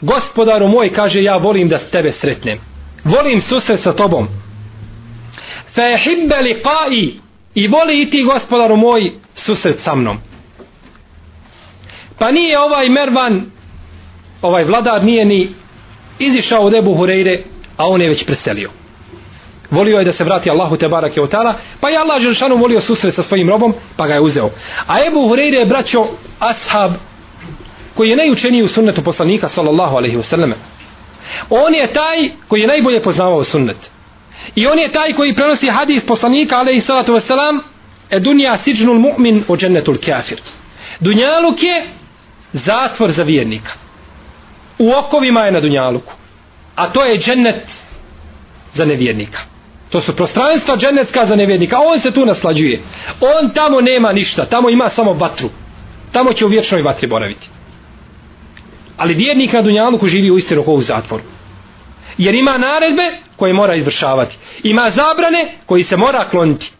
[0.00, 2.58] Gospodaru moj kaže ja volim da s tebe sretnem.
[3.04, 4.28] Volim susret sa tobom.
[5.74, 7.14] Fa uhibbe liqa'i
[7.54, 10.18] i voli i ti gospodaru moj susret sa mnom.
[12.18, 13.50] Pa nije ovaj Mervan
[14.42, 15.54] ovaj vladar nije ni
[16.18, 17.42] izišao od Ebu Hureyre
[17.76, 18.70] a on je već preselio.
[19.70, 23.14] Volio je da se vrati Allahu te barake otala, pa je Allah Žešanu volio susret
[23.14, 24.50] sa svojim robom, pa ga je uzeo.
[24.86, 26.04] A Ebu Hureyre je braćo
[26.38, 26.92] ashab,
[28.00, 30.52] koji je najučeniji u sunnetu poslanika, sallallahu alaihi wasallam.
[31.50, 33.76] On je taj koji je najbolje poznavao sunnet.
[34.54, 37.58] I on je taj koji prenosi hadis poslanika, alaihi salatu wasallam,
[38.10, 40.40] e dunja siđnul mu'min o džennetul kafir.
[41.00, 41.86] Dunjaluk je
[42.52, 43.72] zatvor za vjernika.
[44.78, 46.12] U okovima je na Dunjaluku.
[46.76, 47.66] A to je džennet
[48.72, 49.38] za nevjernika.
[49.90, 51.78] To su prostranstva dženecka za nevjernika.
[51.78, 52.82] On se tu naslađuje.
[53.20, 54.46] On tamo nema ništa.
[54.46, 55.50] Tamo ima samo vatru.
[56.12, 57.59] Tamo će u vječnoj vatri boraviti.
[59.00, 61.22] Ali vjernik na Dunjaluku živi u istinu u zatvoru.
[62.18, 63.02] Jer ima naredbe
[63.36, 64.36] koje mora izvršavati.
[64.62, 66.72] Ima zabrane koji se mora kloniti.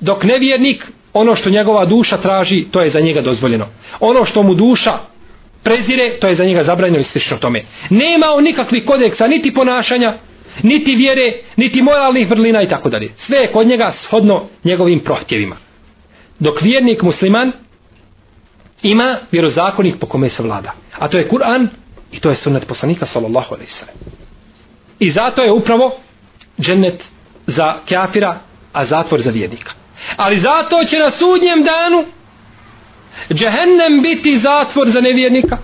[0.00, 3.66] Dok nevjernik, ono što njegova duša traži, to je za njega dozvoljeno.
[4.00, 4.98] Ono što mu duša
[5.62, 7.62] prezire, to je za njega zabranjeno i slično tome.
[7.90, 10.14] Nema on nikakvih kodeksa, niti ponašanja,
[10.62, 13.10] niti vjere, niti moralnih vrlina i tako dalje.
[13.16, 15.56] Sve je kod njega shodno njegovim prohtjevima.
[16.38, 17.52] Dok vjernik musliman
[18.82, 20.72] ima vjerozakonik po kome se vlada.
[20.98, 21.68] A to je Kur'an
[22.12, 23.94] i to je sunnet poslanika sallallahu alaihi sallam.
[24.98, 25.92] I zato je upravo
[26.60, 27.04] džennet
[27.46, 28.40] za kafira,
[28.72, 29.72] a zatvor za vjernika.
[30.16, 32.04] Ali zato će na sudnjem danu
[33.34, 35.58] džehennem biti zatvor za nevjernika,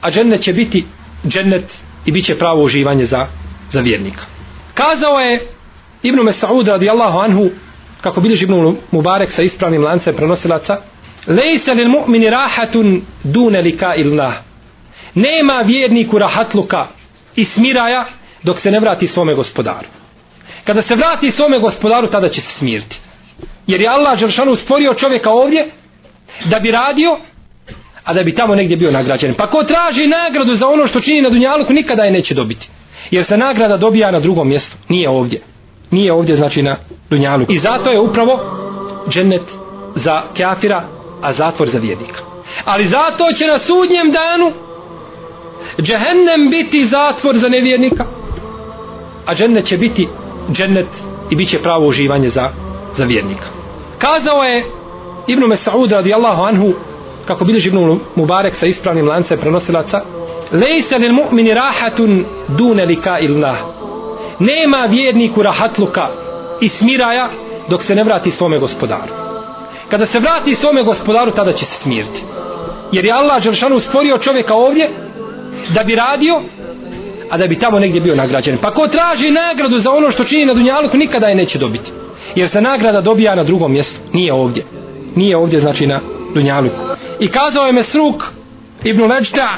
[0.00, 0.86] a džennet će biti
[1.26, 1.64] džennet
[2.06, 3.26] i bit će pravo uživanje za,
[3.70, 4.22] za vjernika.
[4.74, 5.48] Kazao je
[6.02, 7.50] Ibnu Mesa'ud radijallahu anhu,
[8.00, 10.76] kako bilježi Ibnu Mubarek sa ispravnim lancem prenosilaca,
[11.26, 14.32] Lejsa lil mu'mini rahatun dune lika ilna.
[15.14, 16.86] Nema vjerniku rahatluka
[17.36, 18.04] i smiraja
[18.42, 19.88] dok se ne vrati svome gospodaru.
[20.64, 23.00] Kada se vrati svome gospodaru, tada će se smiriti.
[23.66, 25.70] Jer je Allah Žršanu stvorio čovjeka ovdje
[26.44, 27.18] da bi radio,
[28.04, 29.34] a da bi tamo negdje bio nagrađen.
[29.34, 32.68] Pa ko traži nagradu za ono što čini na Dunjaluku, nikada je neće dobiti.
[33.10, 35.40] Jer se nagrada dobija na drugom mjestu, nije ovdje.
[35.90, 36.76] Nije ovdje, znači na
[37.10, 37.52] Dunjaluku.
[37.52, 38.40] I zato je upravo
[39.08, 39.42] džennet
[39.94, 40.84] za kafira,
[41.24, 42.20] a zatvor za vjernika.
[42.64, 44.52] Ali zato će na sudnjem danu
[45.80, 48.04] džehennem biti zatvor za nevjernika,
[49.26, 50.08] a džennet će biti
[50.52, 50.88] džennet
[51.30, 52.50] i bit će pravo uživanje za,
[52.96, 53.46] za vjernika.
[53.98, 54.66] Kazao je
[55.26, 56.72] Ibn Mes'ud radijallahu anhu
[57.26, 60.00] kako bilježi Ibnu Mubarek sa ispravnim lancem prenosilaca
[60.52, 63.54] Lejsa lil mu'mini rahatun dune lika ilna
[64.38, 66.08] Nema vjerniku rahatluka
[66.60, 67.28] i smiraja
[67.68, 69.23] dok se ne vrati svome gospodaru.
[69.94, 72.22] Kada se vrati svome gospodaru, tada će se smiriti.
[72.92, 74.90] Jer je Allah Đeršanu stvorio čovjeka ovdje
[75.74, 76.40] da bi radio,
[77.30, 78.58] a da bi tamo negdje bio nagrađen.
[78.58, 81.92] Pa ko traži nagradu za ono što čini na Dunjaluku, nikada je neće dobiti.
[82.34, 84.64] Jer se nagrada dobija na drugom mjestu, nije ovdje.
[85.16, 86.00] Nije ovdje, znači na
[86.34, 86.76] Dunjaluku.
[87.20, 88.24] I kazao je Mesruk
[88.84, 89.48] Ibn Leđda,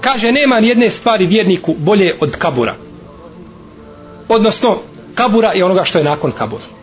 [0.00, 2.74] kaže, nema ni jedne stvari vjerniku bolje od kabura.
[4.28, 4.78] Odnosno,
[5.14, 6.73] kabura je onoga što je nakon kabura.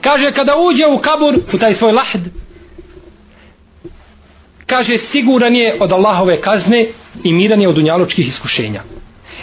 [0.00, 2.20] Kaže, kada uđe u kabur, u taj svoj lahd,
[4.66, 6.86] kaže, siguran je od Allahove kazne
[7.24, 8.82] i miran je od dunjalučkih iskušenja.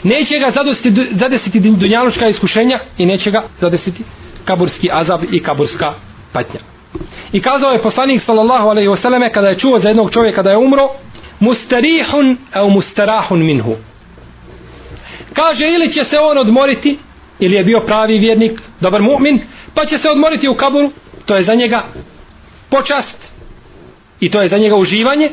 [0.04, 4.04] Neće ga zadesiti, zadesiti dunjalučka iskušenja i neće ga zadesiti
[4.46, 5.94] kaburski azab i kaburska
[6.32, 6.60] patnja.
[7.32, 10.50] I kazao je poslanik sallallahu alejhi ve selleme kada je čuo za jednog čovjeka da
[10.50, 10.90] je umro,
[11.40, 13.76] mustarihun au mustarahun minhu.
[15.34, 16.98] Kaže ili će se on odmoriti
[17.40, 19.40] ili je bio pravi vjernik, dobar mu'min,
[19.74, 20.92] pa će se odmoriti u kaburu,
[21.26, 21.84] to je za njega
[22.70, 23.18] počast
[24.20, 25.30] i to je za njega uživanje,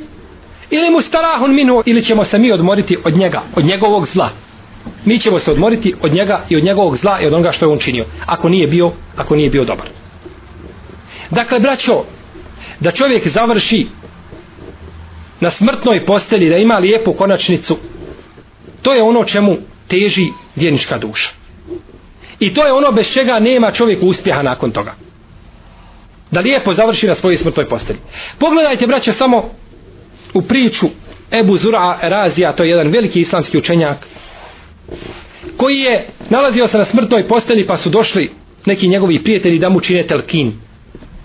[0.71, 4.31] ili mu starahun minu, ili ćemo se mi odmoriti od njega, od njegovog zla.
[5.05, 7.73] Mi ćemo se odmoriti od njega i od njegovog zla i od onoga što je
[7.73, 9.89] on činio, ako nije bio, ako nije bio dobar.
[11.31, 12.05] Dakle, braćo,
[12.81, 13.87] da čovjek završi
[15.41, 17.77] na smrtnoj postelji, da ima lijepu konačnicu,
[18.83, 19.57] to je ono čemu
[19.89, 21.42] teži vjernička duša.
[22.43, 24.95] I to je ono bez čega nema čovjek uspjeha nakon toga.
[26.31, 27.99] Da lijepo završi na svojoj smrtoj postelji.
[28.39, 29.51] Pogledajte, braće, samo
[30.35, 30.87] u priču
[31.33, 34.07] Ebu Zura Razija, to je jedan veliki islamski učenjak,
[35.57, 38.31] koji je nalazio se na smrtnoj postelji pa su došli
[38.67, 40.53] neki njegovi prijatelji da mu čine telkin.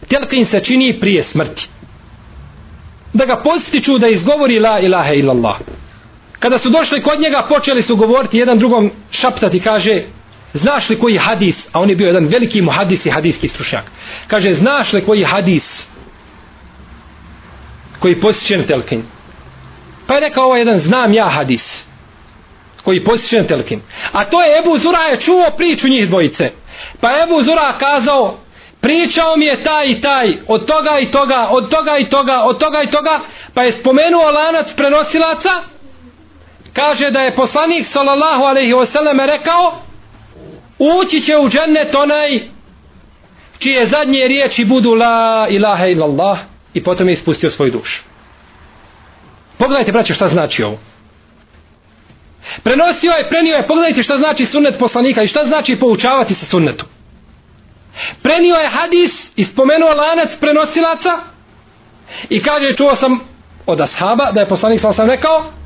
[0.07, 1.67] Telkin se čini prije smrti.
[3.13, 5.57] Da ga postiču da izgovori la ilaha illallah.
[6.39, 10.03] Kada su došli kod njega počeli su govoriti jedan drugom šaptati kaže
[10.53, 13.83] znaš li koji hadis a on je bio jedan veliki muhadis i hadijski stručnjak
[14.27, 15.87] kaže znaš li koji hadis
[17.99, 19.03] koji posjeće na telkin?
[20.07, 21.85] Pa je rekao ovaj jedan znam ja hadis
[22.83, 23.81] koji posjeće na telkin.
[24.11, 26.51] A to je Ebu Zura je čuo priču njih dvojice.
[27.01, 28.37] Pa Ebu Zura kazao
[28.81, 32.59] pričao mi je taj i taj od toga i toga od toga i toga od
[32.59, 33.19] toga i toga
[33.53, 35.49] pa je spomenuo lanac prenosilaca
[36.73, 39.81] kaže da je poslanik sallallahu alejhi ve sellem rekao
[40.79, 42.49] ući će u džennet onaj
[43.59, 46.39] čije zadnje riječi budu la ilaha illallah
[46.73, 48.03] i potom je ispustio svoju dušu.
[49.57, 50.79] Pogledajte, braće, šta znači ovo.
[52.63, 56.85] Prenosio je, prenio je, pogledajte šta znači sunnet poslanika i šta znači poučavati se sunnetu.
[58.21, 61.09] Prenio je hadis i spomenuo lanac prenosilaca
[62.29, 63.19] i kaže čuo sam
[63.65, 65.56] od ashaba da je poslanik sam sam rekao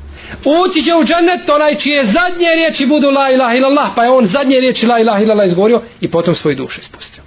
[0.44, 4.26] ući će u džennet onaj čije zadnje riječi budu la ilaha illallah pa je on
[4.26, 7.22] zadnje riječi la ilaha illallah izgovorio i potom svoju dušu ispustio.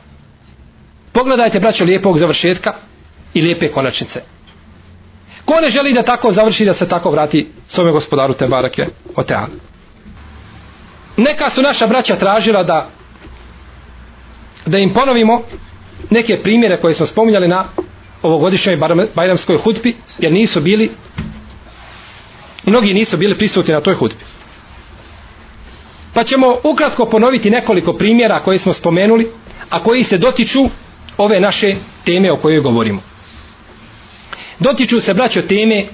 [1.12, 2.74] Pogledajte braćo lijepog završetka
[3.34, 4.22] i lijepe konačnice.
[5.46, 9.24] Ko ne želi da tako završi da se tako vrati svome gospodaru te barake o.
[11.18, 12.90] Neka su naša braća tražila da
[14.66, 15.42] da im ponovimo
[16.10, 17.66] neke primjere koje smo spominjali na
[18.22, 18.78] ovogodišnjoj
[19.16, 20.92] bajramskoj hutbi, jer nisu bili
[22.66, 24.24] mnogi nisu bili prisutni na toj hudbi.
[26.14, 29.32] Pa ćemo ukratko ponoviti nekoliko primjera koje smo spomenuli
[29.70, 30.70] a koji se dotiču
[31.18, 31.76] ove naše
[32.06, 33.02] teme o kojoj govorimo.
[34.60, 35.88] Dotiču se braćo teme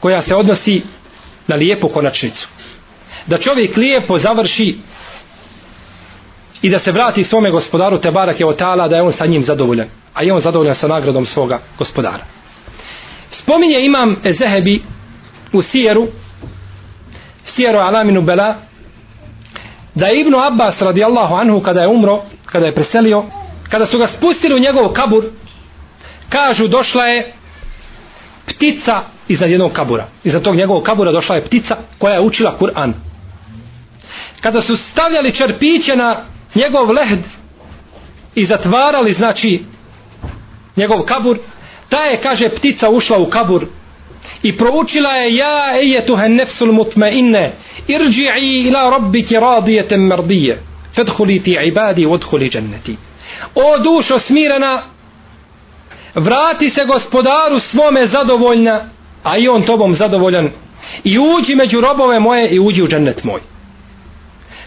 [0.00, 0.82] koja se odnosi
[1.46, 2.48] na lijepu konačnicu.
[3.26, 4.76] Da čovjek lijepo završi
[6.62, 9.88] i da se vrati svome gospodaru Tebarak je otala da je on sa njim zadovoljan
[10.14, 12.24] a je on zadovoljan sa nagradom svoga gospodara.
[13.30, 14.82] Spominje imam Ezehebi
[15.52, 16.08] u Sijeru
[17.44, 18.56] Sijeru Alaminu Bela
[19.94, 23.24] da je Ibnu Abbas radijallahu anhu kada je umro kada je preselio
[23.70, 25.24] kada su ga spustili u njegov kabur
[26.28, 27.32] kažu došla je
[28.46, 30.06] ptica iznad jednog kabura.
[30.24, 32.92] Iznad tog njegovog kabura došla je ptica koja je učila Kur'an.
[34.40, 37.20] Kada su stavljali čerpiće na njegov lehd
[38.34, 39.64] i zatvarali znači
[40.76, 41.38] njegov kabur
[41.88, 43.66] ta je kaže ptica ušla u kabur
[44.42, 47.52] i proučila je ja ejetuha nefsul mutmainne
[47.88, 50.62] irđi'i ila rabbiki radijetem mardije
[50.94, 52.96] fedhuli ti ibadi odhuli dženneti
[53.54, 54.82] o dušo smirena
[56.14, 58.90] vrati se gospodaru svome zadovoljna
[59.22, 60.50] a i on tobom zadovoljan.
[61.04, 63.40] I uđi među robove moje i uđi u džennet moj.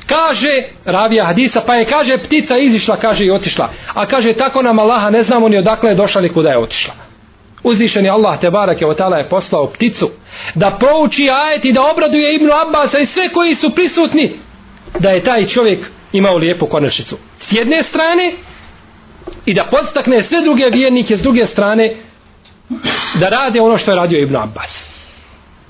[0.06, 0.50] Kaže
[0.86, 3.70] ravija hadisa pa je kaže ptica izišla kaže i otišla.
[3.94, 6.94] A kaže tako nam Allaha ne znamo ni odakle je došla ni kuda je otišla
[7.64, 10.10] uzvišeni Allah te barake od je poslao pticu
[10.56, 14.40] da prouči ajet i da obraduje Ibnu Abbasa i sve koji su prisutni
[15.00, 17.18] da je taj čovjek imao lijepu konačnicu.
[17.40, 18.32] S jedne strane
[19.46, 21.96] i da podstakne sve druge vjernike s druge strane
[23.20, 24.90] da rade ono što je radio Ibnu Abbas.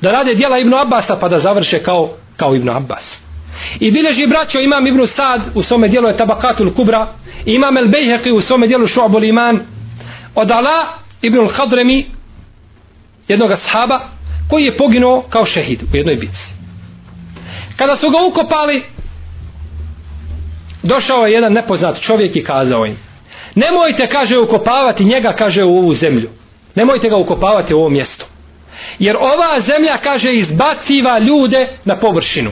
[0.01, 3.23] Da rade dijela Ibnu Abbasa pa da završe kao, kao Ibnu Abbas.
[3.79, 7.08] I bileži braćo imam Ibn Sad u svome dijelu je Tabakatul Kubra,
[7.45, 9.60] imam El Bejheqi u svome dijelu Šu'abul Iman,
[10.36, 12.05] od Allah Ibn Al-Hadremi,
[13.27, 13.99] jednog sahaba,
[14.49, 16.53] koji je poginuo kao šehid u jednoj bitci.
[17.75, 18.83] Kada su ga ukopali,
[20.83, 22.97] došao je jedan nepoznat čovjek i kazao im,
[23.55, 26.29] nemojte, kaže, ukopavati njega, kaže, u ovu zemlju.
[26.75, 28.25] Nemojte ga ukopavati u ovo mjesto.
[28.99, 32.51] Jer ova zemlja, kaže, izbaciva ljude na površinu.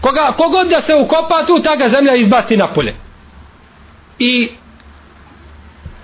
[0.00, 2.94] Koga, kogod da se ukopa tu, ta ga zemlja izbaci napolje.
[4.18, 4.48] I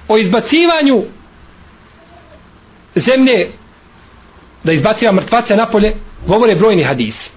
[0.09, 1.04] o izbacivanju
[2.94, 3.50] zemlje
[4.64, 5.94] da izbaciva mrtvaca napolje
[6.26, 7.30] govore brojni hadis.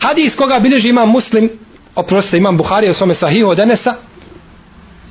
[0.00, 1.50] Hadis koga bilježi imam muslim,
[1.94, 3.94] oprostite imam Buhari u svome sahihu od Enesa,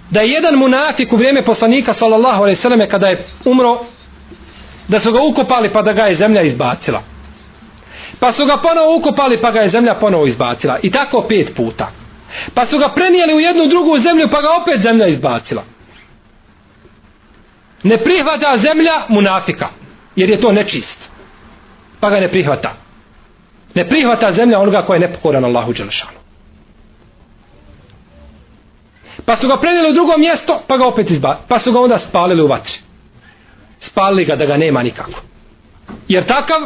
[0.10, 3.80] da je jedan munafik u vrijeme poslanika sallallahu alaihi selleme kada je umro
[4.88, 7.04] da su ga ukopali pa da ga je zemlja izbacila.
[8.20, 10.80] Pa su ga ponovo ukopali pa ga je zemlja ponovo izbacila.
[10.84, 11.92] I tako pet puta.
[12.54, 15.64] Pa su ga prenijeli u jednu drugu zemlju pa ga opet zemlja izbacila.
[17.84, 19.68] Ne prihvata zemlja munafika.
[20.18, 20.98] Jer je to nečist.
[22.00, 22.74] Pa ga ne prihvata.
[23.76, 26.18] Ne prihvata zemlja onoga koja je nepokoran Allahu Đelešanu.
[29.26, 32.00] Pa su ga prenijeli u drugo mjesto pa ga opet izba Pa su ga onda
[32.00, 32.74] spalili u vatri.
[33.80, 35.22] Spalili ga da ga nema nikako.
[36.08, 36.62] Jer takav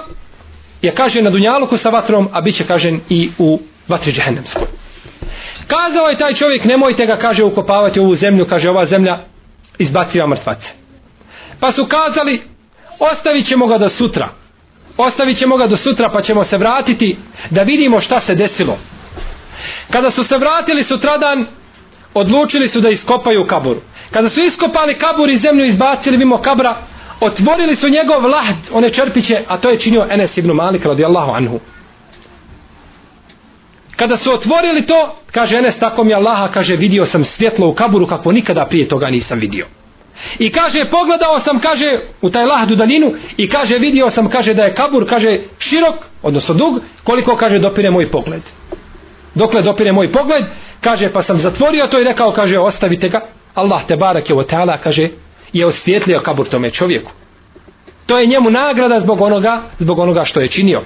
[0.82, 4.68] je kažen na Dunjaluku sa vatrom, a bit će kažen i u vatri džehennemskoj.
[5.68, 9.20] Kazao je taj čovjek, nemojte ga, kaže, ukopavati u ovu zemlju, kaže, ova zemlja
[9.78, 10.72] izbaciva mrtvace.
[11.60, 12.42] Pa su kazali,
[13.02, 14.30] ostavit ćemo ga do sutra.
[14.98, 17.18] Ostavit ćemo ga do sutra, pa ćemo se vratiti
[17.50, 18.78] da vidimo šta se desilo.
[19.92, 21.46] Kada su se vratili sutradan,
[22.14, 23.78] odlučili su da iskopaju kabur.
[24.12, 26.76] Kada su iskopali kabur i zemlju izbacili mimo kabra,
[27.20, 31.60] otvorili su njegov lahd, one čerpiće, a to je činio Enes ibn Malik radijallahu anhu.
[33.96, 38.08] Kada su otvorili to, kaže Enes, tako mi Allaha, kaže, vidio sam svjetlo u kaburu
[38.08, 39.68] kako nikada prije toga nisam vidio.
[40.40, 41.86] I kaže, pogledao sam, kaže,
[42.22, 46.56] u taj lahdu daljinu i kaže, vidio sam, kaže, da je kabur, kaže, širok, odnosno
[46.56, 48.42] dug, koliko, kaže, dopire moj pogled.
[49.36, 50.44] Dokle dopire moj pogled,
[50.82, 53.22] kaže, pa sam zatvorio to i rekao, kaže, ostavite ga.
[53.54, 55.10] Allah te barak je ta'ala, kaže,
[55.54, 57.12] je osvjetlio kabur tome čovjeku.
[58.06, 60.82] To je njemu nagrada zbog onoga, zbog onoga što je činio.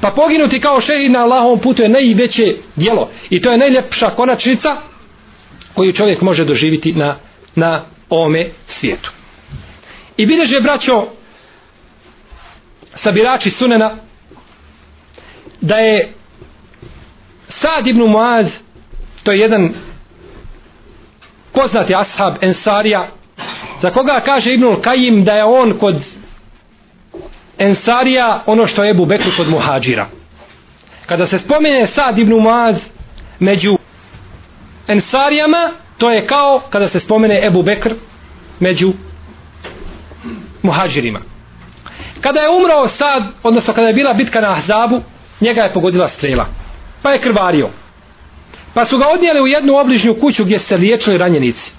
[0.00, 3.10] Pa poginuti kao šehid na Allahovom putu je najveće dijelo.
[3.30, 4.76] I to je najljepša konačnica
[5.74, 7.16] koju čovjek može doživiti na
[7.54, 9.10] na ome svijetu.
[10.16, 11.06] I bileže, braćo
[12.94, 13.96] sabirači sunena
[15.60, 16.12] da je
[17.48, 18.46] Sad ibn Muaz
[19.22, 19.74] to je jedan
[21.52, 23.08] poznati ashab Ensarija
[23.80, 26.04] za koga kaže Ibnul Kajim da je on kod
[27.58, 30.06] Ensarija ono što je Ebu Bekru kod Muhađira
[31.06, 32.76] kada se spomene Sad ibn Muaz
[33.38, 33.78] među
[34.88, 37.94] Ensarijama to je kao kada se spomene Ebu Bekr
[38.60, 38.92] među
[40.62, 41.20] Muhađirima.
[42.20, 45.00] Kada je umrao Sad odnosno kada je bila bitka na Ahzabu
[45.40, 46.46] njega je pogodila strela
[47.02, 47.70] pa je krvario.
[48.74, 51.72] Pa su ga odnijeli u jednu obližnju kuću gdje se liječili ranjenici.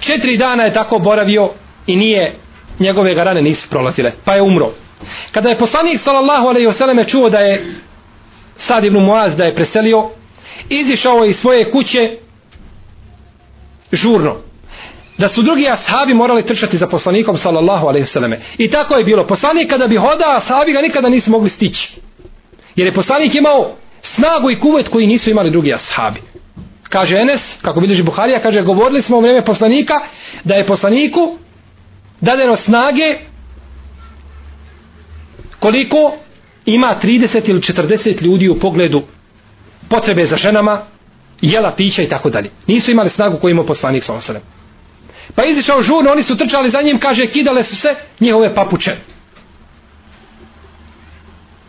[0.00, 1.50] Četiri dana je tako boravio
[1.86, 2.34] i nije
[2.78, 4.70] njegove ga rane nisu prolazile pa je umro.
[5.32, 7.66] Kada je poslanik sallallahu alejhi ve selleme čuo da je
[8.56, 10.10] Sad ibn Muaz da je preselio
[10.68, 12.18] izišao iz svoje kuće
[13.92, 14.36] žurno.
[15.18, 18.40] Da su drugi ashabi morali trčati za poslanikom sallallahu alejhi ve selleme.
[18.58, 19.26] i tako je bilo.
[19.26, 22.00] Poslanik kada bi hodao ashabi ga nikada nisu mogli stići.
[22.76, 23.70] Jer je poslanik imao
[24.02, 26.20] snagu i kuvet koji nisu imali drugi ashabi.
[26.88, 29.94] Kaže Enes, kako bilježi Buharija kaže govorili smo u vrijeme poslanika
[30.44, 31.38] da je poslaniku
[32.20, 33.18] dadeno snage
[35.60, 36.16] koliko
[36.66, 39.02] ima 30 ili 40 ljudi u pogledu
[39.88, 40.82] potrebe za ženama
[41.40, 44.42] jela, pića i tako dalje nisu imali snagu koju imao poslanik sa osadem
[45.34, 47.88] pa izišao žurno, oni su trčali za njim kaže kidale su se
[48.20, 48.96] njihove papuče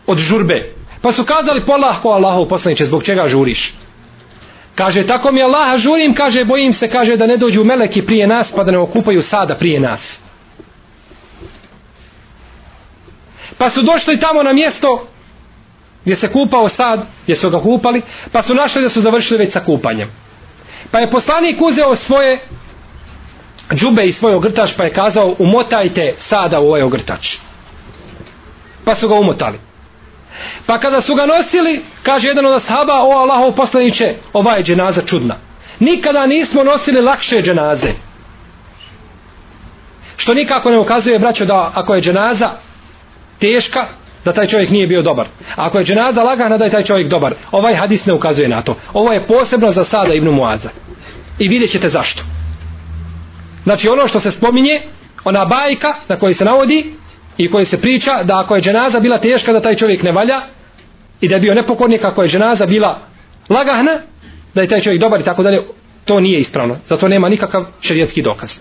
[0.07, 3.73] od žurbe Pa su kazali polahko Allahov poslaniče, zbog čega žuriš?
[4.75, 8.51] Kaže, tako mi Allaha žurim, kaže, bojim se, kaže, da ne dođu meleki prije nas,
[8.55, 10.19] pa da ne okupaju sada prije nas.
[13.57, 15.07] Pa su došli tamo na mjesto
[16.07, 18.01] gdje se kupao sad, gdje su ga kupali,
[18.31, 20.11] pa su našli da su završili već sa kupanjem.
[20.91, 22.39] Pa je poslanik uzeo svoje
[23.73, 27.35] džube i svoj ogrtač, pa je kazao, umotajte sada u ovaj ogrtač.
[28.85, 29.59] Pa su ga umotali.
[30.65, 35.01] Pa kada su ga nosili, kaže jedan od ashaba, o Allahov poslaniće, ova je dženaza
[35.01, 35.35] čudna.
[35.79, 37.93] Nikada nismo nosili lakše dženaze.
[40.17, 42.51] Što nikako ne ukazuje, braćo, da ako je dženaza
[43.39, 43.87] teška,
[44.25, 45.27] da taj čovjek nije bio dobar.
[45.55, 47.33] A ako je dženaza lagana, da je taj čovjek dobar.
[47.51, 48.75] Ovaj hadis ne ukazuje na to.
[48.93, 50.69] Ovo je posebno za sada ibn Muaza.
[51.39, 52.23] I vidjet ćete zašto.
[53.63, 54.81] Znači ono što se spominje,
[55.23, 56.97] ona bajka na kojoj se navodi,
[57.37, 60.41] i koji se priča da ako je dženaza bila teška da taj čovjek ne valja
[61.21, 62.99] i da je bio nepokornik ako je dženaza bila
[63.49, 63.91] lagahna
[64.53, 65.61] da je taj čovjek dobar i tako dalje
[66.05, 68.57] to nije ispravno zato nema nikakav šerijetski dokaz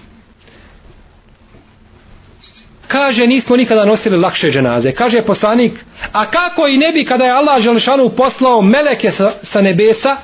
[2.88, 4.92] kaže nismo nikada nosili lakše dženaze.
[4.92, 9.60] Kaže poslanik a kako i ne bi kada je Allah Želšanu poslao meleke sa, sa
[9.60, 10.16] nebesa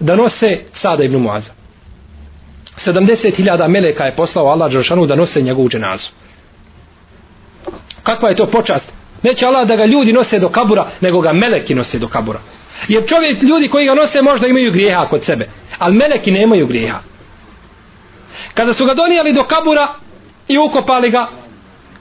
[0.00, 1.52] da nose sada ibn Muaza?
[2.76, 6.08] 70.000 meleka je poslao Allah Želešanu da nose njegovu dženazu.
[8.02, 8.92] Kakva je to počast?
[9.22, 12.40] Neće Allah da ga ljudi nose do kabura nego ga meleki nose do kabura.
[12.88, 15.48] Jer čovjek ljudi koji ga nose možda imaju grijeha kod sebe
[15.78, 16.98] ali meleki nemaju grijeha.
[18.54, 19.88] Kada su ga donijeli do kabura
[20.48, 21.28] i ukopali ga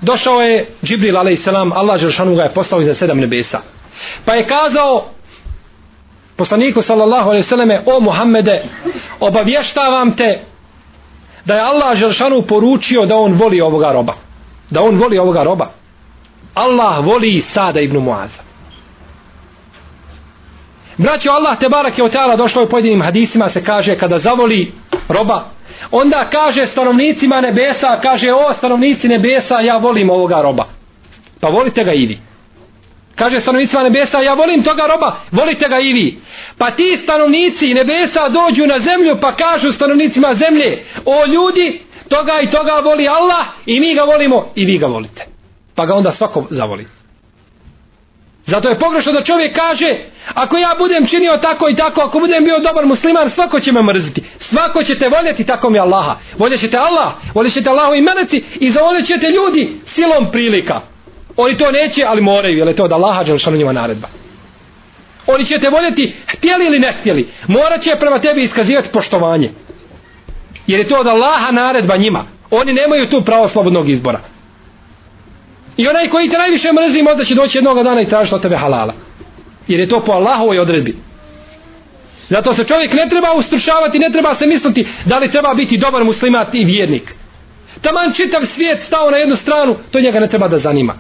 [0.01, 1.47] došao je Džibril a.s.
[1.47, 3.59] Allah Žešanu ga je poslao iza sedam nebesa
[4.25, 5.05] pa je kazao
[6.35, 8.63] poslaniku sallallahu alaihi sallam o Muhammede
[9.19, 10.39] obavještavam te
[11.45, 14.13] da je Allah Žešanu poručio da on voli ovoga roba
[14.69, 15.71] da on voli ovoga roba
[16.55, 18.43] Allah voli Sada ibn Muaza.
[20.97, 24.71] Braćo Allah te barak je od došlo u pojedinim hadisima se kaže kada zavoli
[25.09, 25.45] roba
[25.91, 30.65] onda kaže stanovnicima nebesa kaže o stanovnici nebesa ja volim ovoga roba.
[31.39, 32.19] Pa volite ga i vi.
[33.15, 36.19] Kaže stanovnicima nebesa ja volim toga roba volite ga i vi.
[36.57, 42.51] Pa ti stanovnici nebesa dođu na zemlju pa kažu stanovnicima zemlje o ljudi toga i
[42.51, 45.25] toga voli Allah i mi ga volimo i vi ga volite.
[45.75, 46.98] Pa ga onda svako zavoli.
[48.49, 49.97] Zato je pogrešno da čovjek kaže,
[50.33, 53.83] ako ja budem činio tako i tako, ako budem bio dobar musliman, svako će me
[53.83, 54.23] mrziti.
[54.39, 56.15] Svako će te voljeti tako mi Allaha.
[56.37, 60.81] Voljet ćete Allah, voljet ćete Allahu i meleci i zavoljet ćete ljudi silom prilika.
[61.37, 64.07] Oni to neće, ali moraju, jer je to od Allaha Đelšanu njima naredba.
[65.27, 67.27] Oni će te voljeti, htjeli ili ne htjeli.
[67.47, 69.51] Morat će prema tebi iskazivati poštovanje.
[70.67, 72.25] Jer je to od Allaha naredba njima.
[72.51, 74.19] Oni nemaju tu pravo slobodnog izbora.
[75.79, 78.55] I onaj koji te najviše mrzi možda će doći jednog dana i tražiti od tebe
[78.55, 78.93] halala.
[79.67, 80.95] Jer je to po Allahovoj odredbi.
[82.29, 86.03] Zato se čovjek ne treba ustrušavati, ne treba se misliti da li treba biti dobar
[86.03, 87.15] muslimat i vjernik.
[87.81, 90.93] Taman čitav svijet stao na jednu stranu, to njega ne treba da zanima.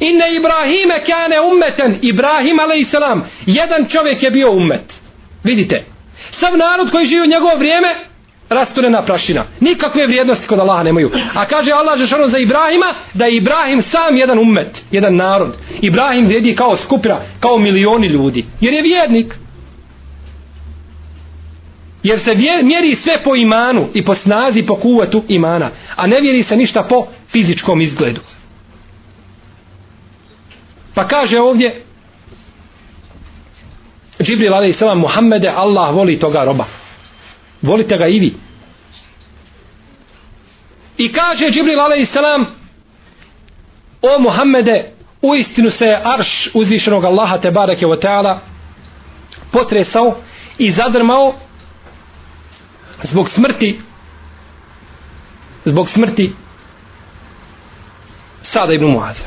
[0.00, 2.94] Inne Ibrahime kane ummeten, Ibrahim a.s.
[3.46, 4.92] Jedan čovjek je bio ummet.
[5.44, 5.84] Vidite,
[6.30, 7.94] sav narod koji živi u njegovo vrijeme,
[8.48, 9.44] rasturena prašina.
[9.60, 11.10] Nikakve vrijednosti kod Allaha nemaju.
[11.34, 15.56] A kaže Allah Žešano za Ibrahima da je Ibrahim sam jedan umet, jedan narod.
[15.80, 18.44] Ibrahim vrijedi kao skupina, kao milioni ljudi.
[18.60, 19.34] Jer je vjernik.
[22.02, 25.70] Jer se mjeri sve po imanu i po snazi, po kuvetu imana.
[25.96, 28.20] A ne vjeri se ništa po fizičkom izgledu.
[30.94, 31.82] Pa kaže ovdje
[34.22, 36.64] Džibril alaih salam Muhammede Allah voli toga roba.
[37.62, 38.34] Volite ga i vi.
[40.98, 42.16] I kaže Džibril a.s.
[44.02, 44.92] O Muhammede
[45.22, 48.40] u istinu se arš uzvišenog Allaha te barake o teala
[49.52, 50.16] potresao
[50.58, 51.34] i zadrmao
[53.02, 53.80] zbog smrti
[55.64, 56.32] zbog smrti
[58.42, 59.24] Sada ibn Muaza.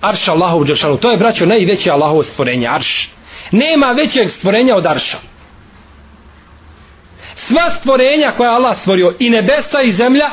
[0.00, 0.96] Arš Allahov Đeršanu.
[0.96, 2.68] To je, braćo, najveće Allahovo stvorenje.
[2.68, 3.10] Arš.
[3.50, 5.16] Nema većeg stvorenja od Arša.
[7.52, 10.30] Sva stvorenja koja je Allah stvorio i nebesa i zemlja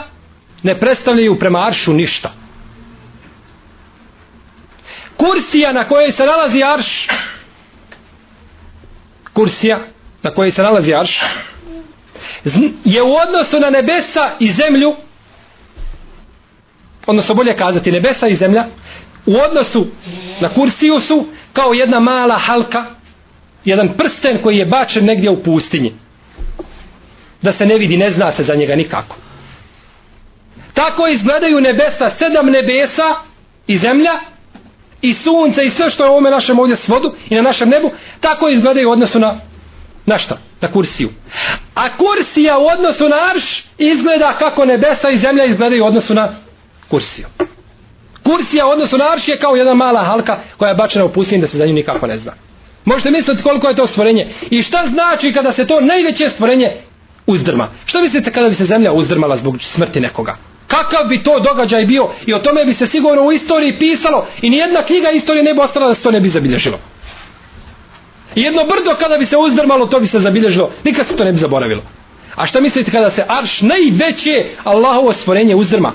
[0.64, 2.32] ne predstavljaju prema Aršu ništa.
[5.18, 7.08] Kursija na kojoj se nalazi Arš
[9.34, 9.80] Kursija
[10.24, 11.22] na kojoj se nalazi Arš
[12.86, 14.96] je u odnosu na nebesa i zemlju
[17.08, 18.66] odnosno bolje kazati nebesa i zemlja
[19.26, 19.88] u odnosu
[20.42, 22.86] na kursiju su kao jedna mala halka
[23.66, 25.94] jedan prsten koji je bačen negdje u pustinji
[27.42, 29.16] da se ne vidi, ne zna se za njega nikako
[30.74, 33.16] tako izgledaju nebesa sedam nebesa
[33.68, 34.12] i zemlja
[35.02, 37.92] i sunce i sve što je u ovome našem ovdje svodu i na našem nebu
[38.20, 39.40] tako izgledaju u odnosu na
[40.06, 40.38] na šta?
[40.62, 41.10] na kursiju
[41.76, 46.36] a kursija u odnosu na arš izgleda kako nebesa i zemlja izgledaju u odnosu na
[46.90, 47.28] kursiju.
[48.24, 51.42] Kursija u odnosu na arš je kao jedna mala halka koja je bačena u pustinju
[51.42, 52.34] da se za nju nikako ne zna.
[52.86, 54.28] Možete misliti koliko je to stvorenje.
[54.50, 56.82] I šta znači kada se to najveće stvorenje
[57.32, 57.68] uzdrma?
[57.86, 60.38] Što mislite kada bi se zemlja uzdrmala zbog smrti nekoga?
[60.68, 62.10] Kakav bi to događaj bio?
[62.26, 65.60] I o tome bi se sigurno u istoriji pisalo i nijedna knjiga istorije ne bi
[65.60, 66.80] ostala da se to ne bi zabilježilo.
[68.36, 70.72] I jedno brdo kada bi se uzdrmalo, to bi se zabilježilo.
[70.84, 71.82] Nikad se to ne bi zaboravilo.
[72.36, 75.92] A šta mislite kada se arš najveće Allahovo stvorenje uzdrma?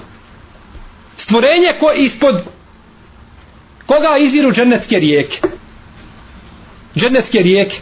[1.16, 2.42] stvorenje ko ispod
[3.86, 5.40] koga izviru džennetske rijeke
[6.96, 7.76] džennetske rijeke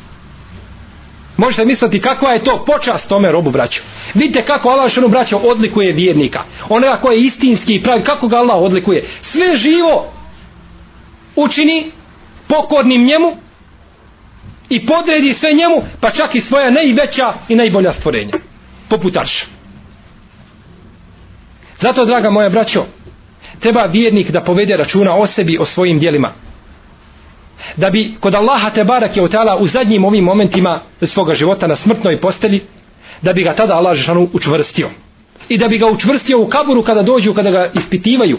[1.43, 3.83] možete misliti kakva je to počast tome robu braću.
[4.15, 6.43] Vidite kako Allah što braćo odlikuje vjernika.
[6.69, 9.05] Onoga ko je istinski i pravi kako ga Allah odlikuje.
[9.23, 10.13] Sve živo
[11.37, 11.91] učini
[12.47, 13.37] pokornim njemu
[14.69, 18.33] i podredi sve njemu pa čak i svoja najveća i najbolja stvorenja
[18.89, 19.47] poput Arša.
[21.79, 22.87] Zato draga moja braćo
[23.61, 26.33] treba vjernik da povede računa o sebi, o svojim dijelima.
[27.77, 31.77] Da bi kod Allaha te barak je otala u zadnjim ovim momentima svoga života na
[31.77, 32.63] smrtnoj posteli,
[33.23, 34.91] da bi ga tada Allah žešanu učvrstio.
[35.49, 38.39] I da bi ga učvrstio u kaburu kada dođu, kada ga ispitivaju.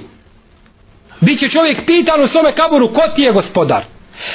[1.22, 3.84] Biće čovjek pitan u svome kaburu ko ti je gospodar.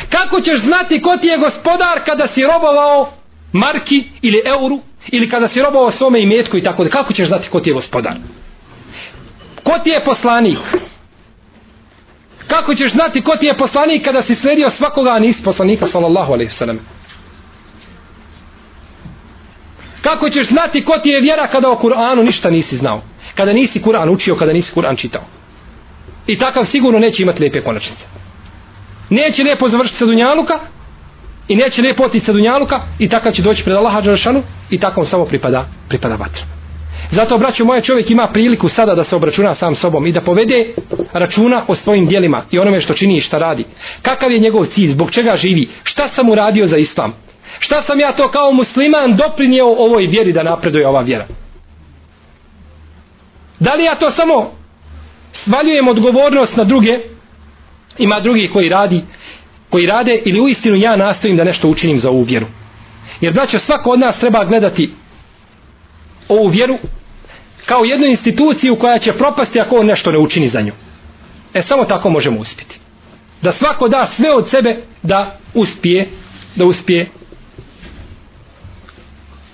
[0.08, 3.12] Kako ćeš znati ko ti je gospodar kada si robovao
[3.52, 7.48] marki ili euru ili kada si robovao svome imetku i tako da kako ćeš znati
[7.48, 8.14] ko ti je gospodar?
[9.62, 10.58] Ko ti je poslanik?
[12.48, 16.32] Kako ćeš znati ko ti je poslanik kada si slijedio svakoga, a nisi poslanika, sallallahu
[16.32, 16.78] alaihi sallam?
[20.00, 23.02] Kako ćeš znati ko ti je vjera kada o Kur'anu ništa nisi znao?
[23.34, 25.22] Kada nisi Kur'an učio, kada nisi Kur'an čitao?
[26.26, 28.04] I takav sigurno neće imati lijepe konačnice.
[29.10, 30.58] Neće lijepo završiti sa Dunjaluka
[31.48, 35.04] i neće lijepo otići sa Dunjaluka i takav će doći pred Allaha Đaršanu i takav
[35.04, 36.57] samo pripada, pripada vatra.
[37.10, 40.74] Zato, braćo moje, čovjek ima priliku sada da se obračuna sam sobom i da povede
[41.12, 43.64] računa o svojim dijelima i onome što čini i šta radi.
[44.02, 47.14] Kakav je njegov cilj, zbog čega živi, šta sam uradio za islam,
[47.58, 51.26] šta sam ja to kao musliman doprinio ovoj vjeri da napreduje ova vjera.
[53.60, 54.50] Da li ja to samo
[55.32, 56.98] svaljujem odgovornost na druge,
[57.98, 59.02] ima drugi koji radi,
[59.70, 62.46] koji rade ili u istinu ja nastojim da nešto učinim za ovu vjeru.
[63.20, 64.92] Jer braćo, svako od nas treba gledati
[66.28, 66.78] ovu vjeru
[67.68, 70.72] kao jednu instituciju koja će propasti ako on nešto ne učini za nju.
[71.54, 72.80] E samo tako možemo uspjeti.
[73.42, 76.08] Da svako da sve od sebe da uspije,
[76.56, 77.06] da uspije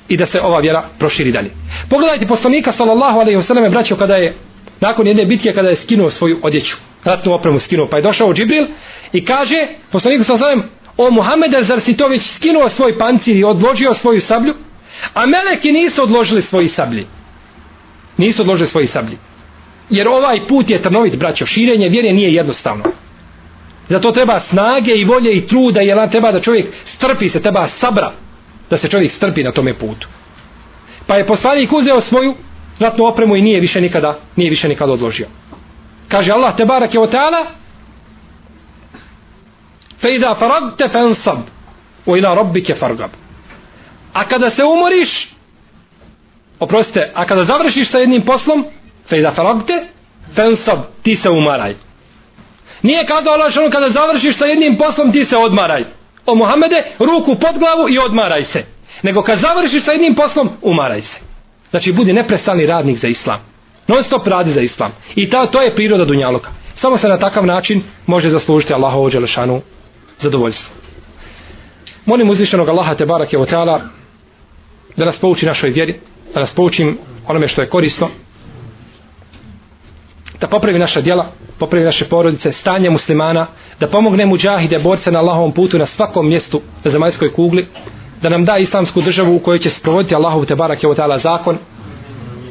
[0.09, 1.51] i da se ova vjera proširi dalje.
[1.91, 4.35] Pogledajte poslanika sallallahu alejhi ve selleme braćo kada je
[4.81, 8.67] nakon jedne bitke kada je skinuo svoju odjeću, ratnu opremu skinuo, pa je došao Džibril
[9.13, 13.45] i kaže poslaniku sallallahu alejhi o Muhammede zar si to već skinuo svoj pancir i
[13.45, 14.55] odložio svoju sablju?
[15.15, 17.07] A meleki nisu odložili svoji sablji.
[18.17, 19.19] Nisu odložili svoji sablji.
[19.91, 21.47] Jer ovaj put je trnovit, braćo.
[21.47, 22.85] Širenje vjere nije jednostavno.
[23.89, 28.13] Zato treba snage i volje i truda, jer treba da čovjek strpi se, treba sabra
[28.71, 30.09] da se čovjek strpi na tome putu.
[31.07, 32.35] Pa je poslanik uzeo svoju
[32.79, 35.27] ratnu opremu i nije više nikada, nije više nikada odložio.
[36.09, 37.07] Kaže Allah te barak je o
[39.99, 41.39] fe ida faragte fensab
[42.07, 43.11] u ila rabbike fargab.
[44.13, 45.34] A kada se umoriš
[46.61, 48.65] oprostite, a kada završiš sa jednim poslom
[49.09, 49.87] fe da faragte
[50.35, 51.75] fansab ti se umaraj.
[52.83, 55.85] Nije kada Allah ono kada završiš sa jednim poslom ti se odmaraj.
[56.27, 58.65] O Muhammede, ruku pod glavu i odmaraj se.
[59.03, 61.21] Nego kad završiš sa jednim poslom, umaraj se.
[61.71, 63.41] Znači budi neprestani radnik za islam.
[63.87, 64.93] Non stop radi za islam.
[65.15, 66.51] I ta, to je priroda Dunjaluka.
[66.75, 69.61] Samo se na takav način može zaslužiti Allahovu Đelešanu
[70.19, 70.75] zadovoljstvo.
[72.07, 73.07] Molim uzvišenog Allaha te
[73.39, 73.81] Oteala
[74.97, 76.01] da nas pouči našoj vjeri,
[76.35, 78.09] da nas poučim onome što je korisno,
[80.41, 81.27] da popravi naša djela,
[81.59, 83.47] popravi naše porodice, stanje muslimana,
[83.81, 87.67] da pomogne muđahide, borce na Allahovom putu na svakom mjestu na zemaljskoj kugli,
[88.23, 91.59] da nam da islamsku državu u kojoj će sprovoditi Allahov te barak je ta'ala zakon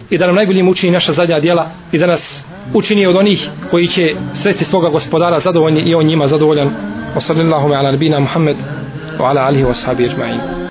[0.10, 3.88] i da nam najboljim učini naša zadnja djela i da nas učini od onih koji
[3.88, 6.70] će sreti svoga gospodara zadovoljni i on njima zadovoljan.
[7.16, 8.58] Wa sallallahu ala nabina Muhammed
[9.20, 10.63] wa ala alihi wa sahabi ajma'in.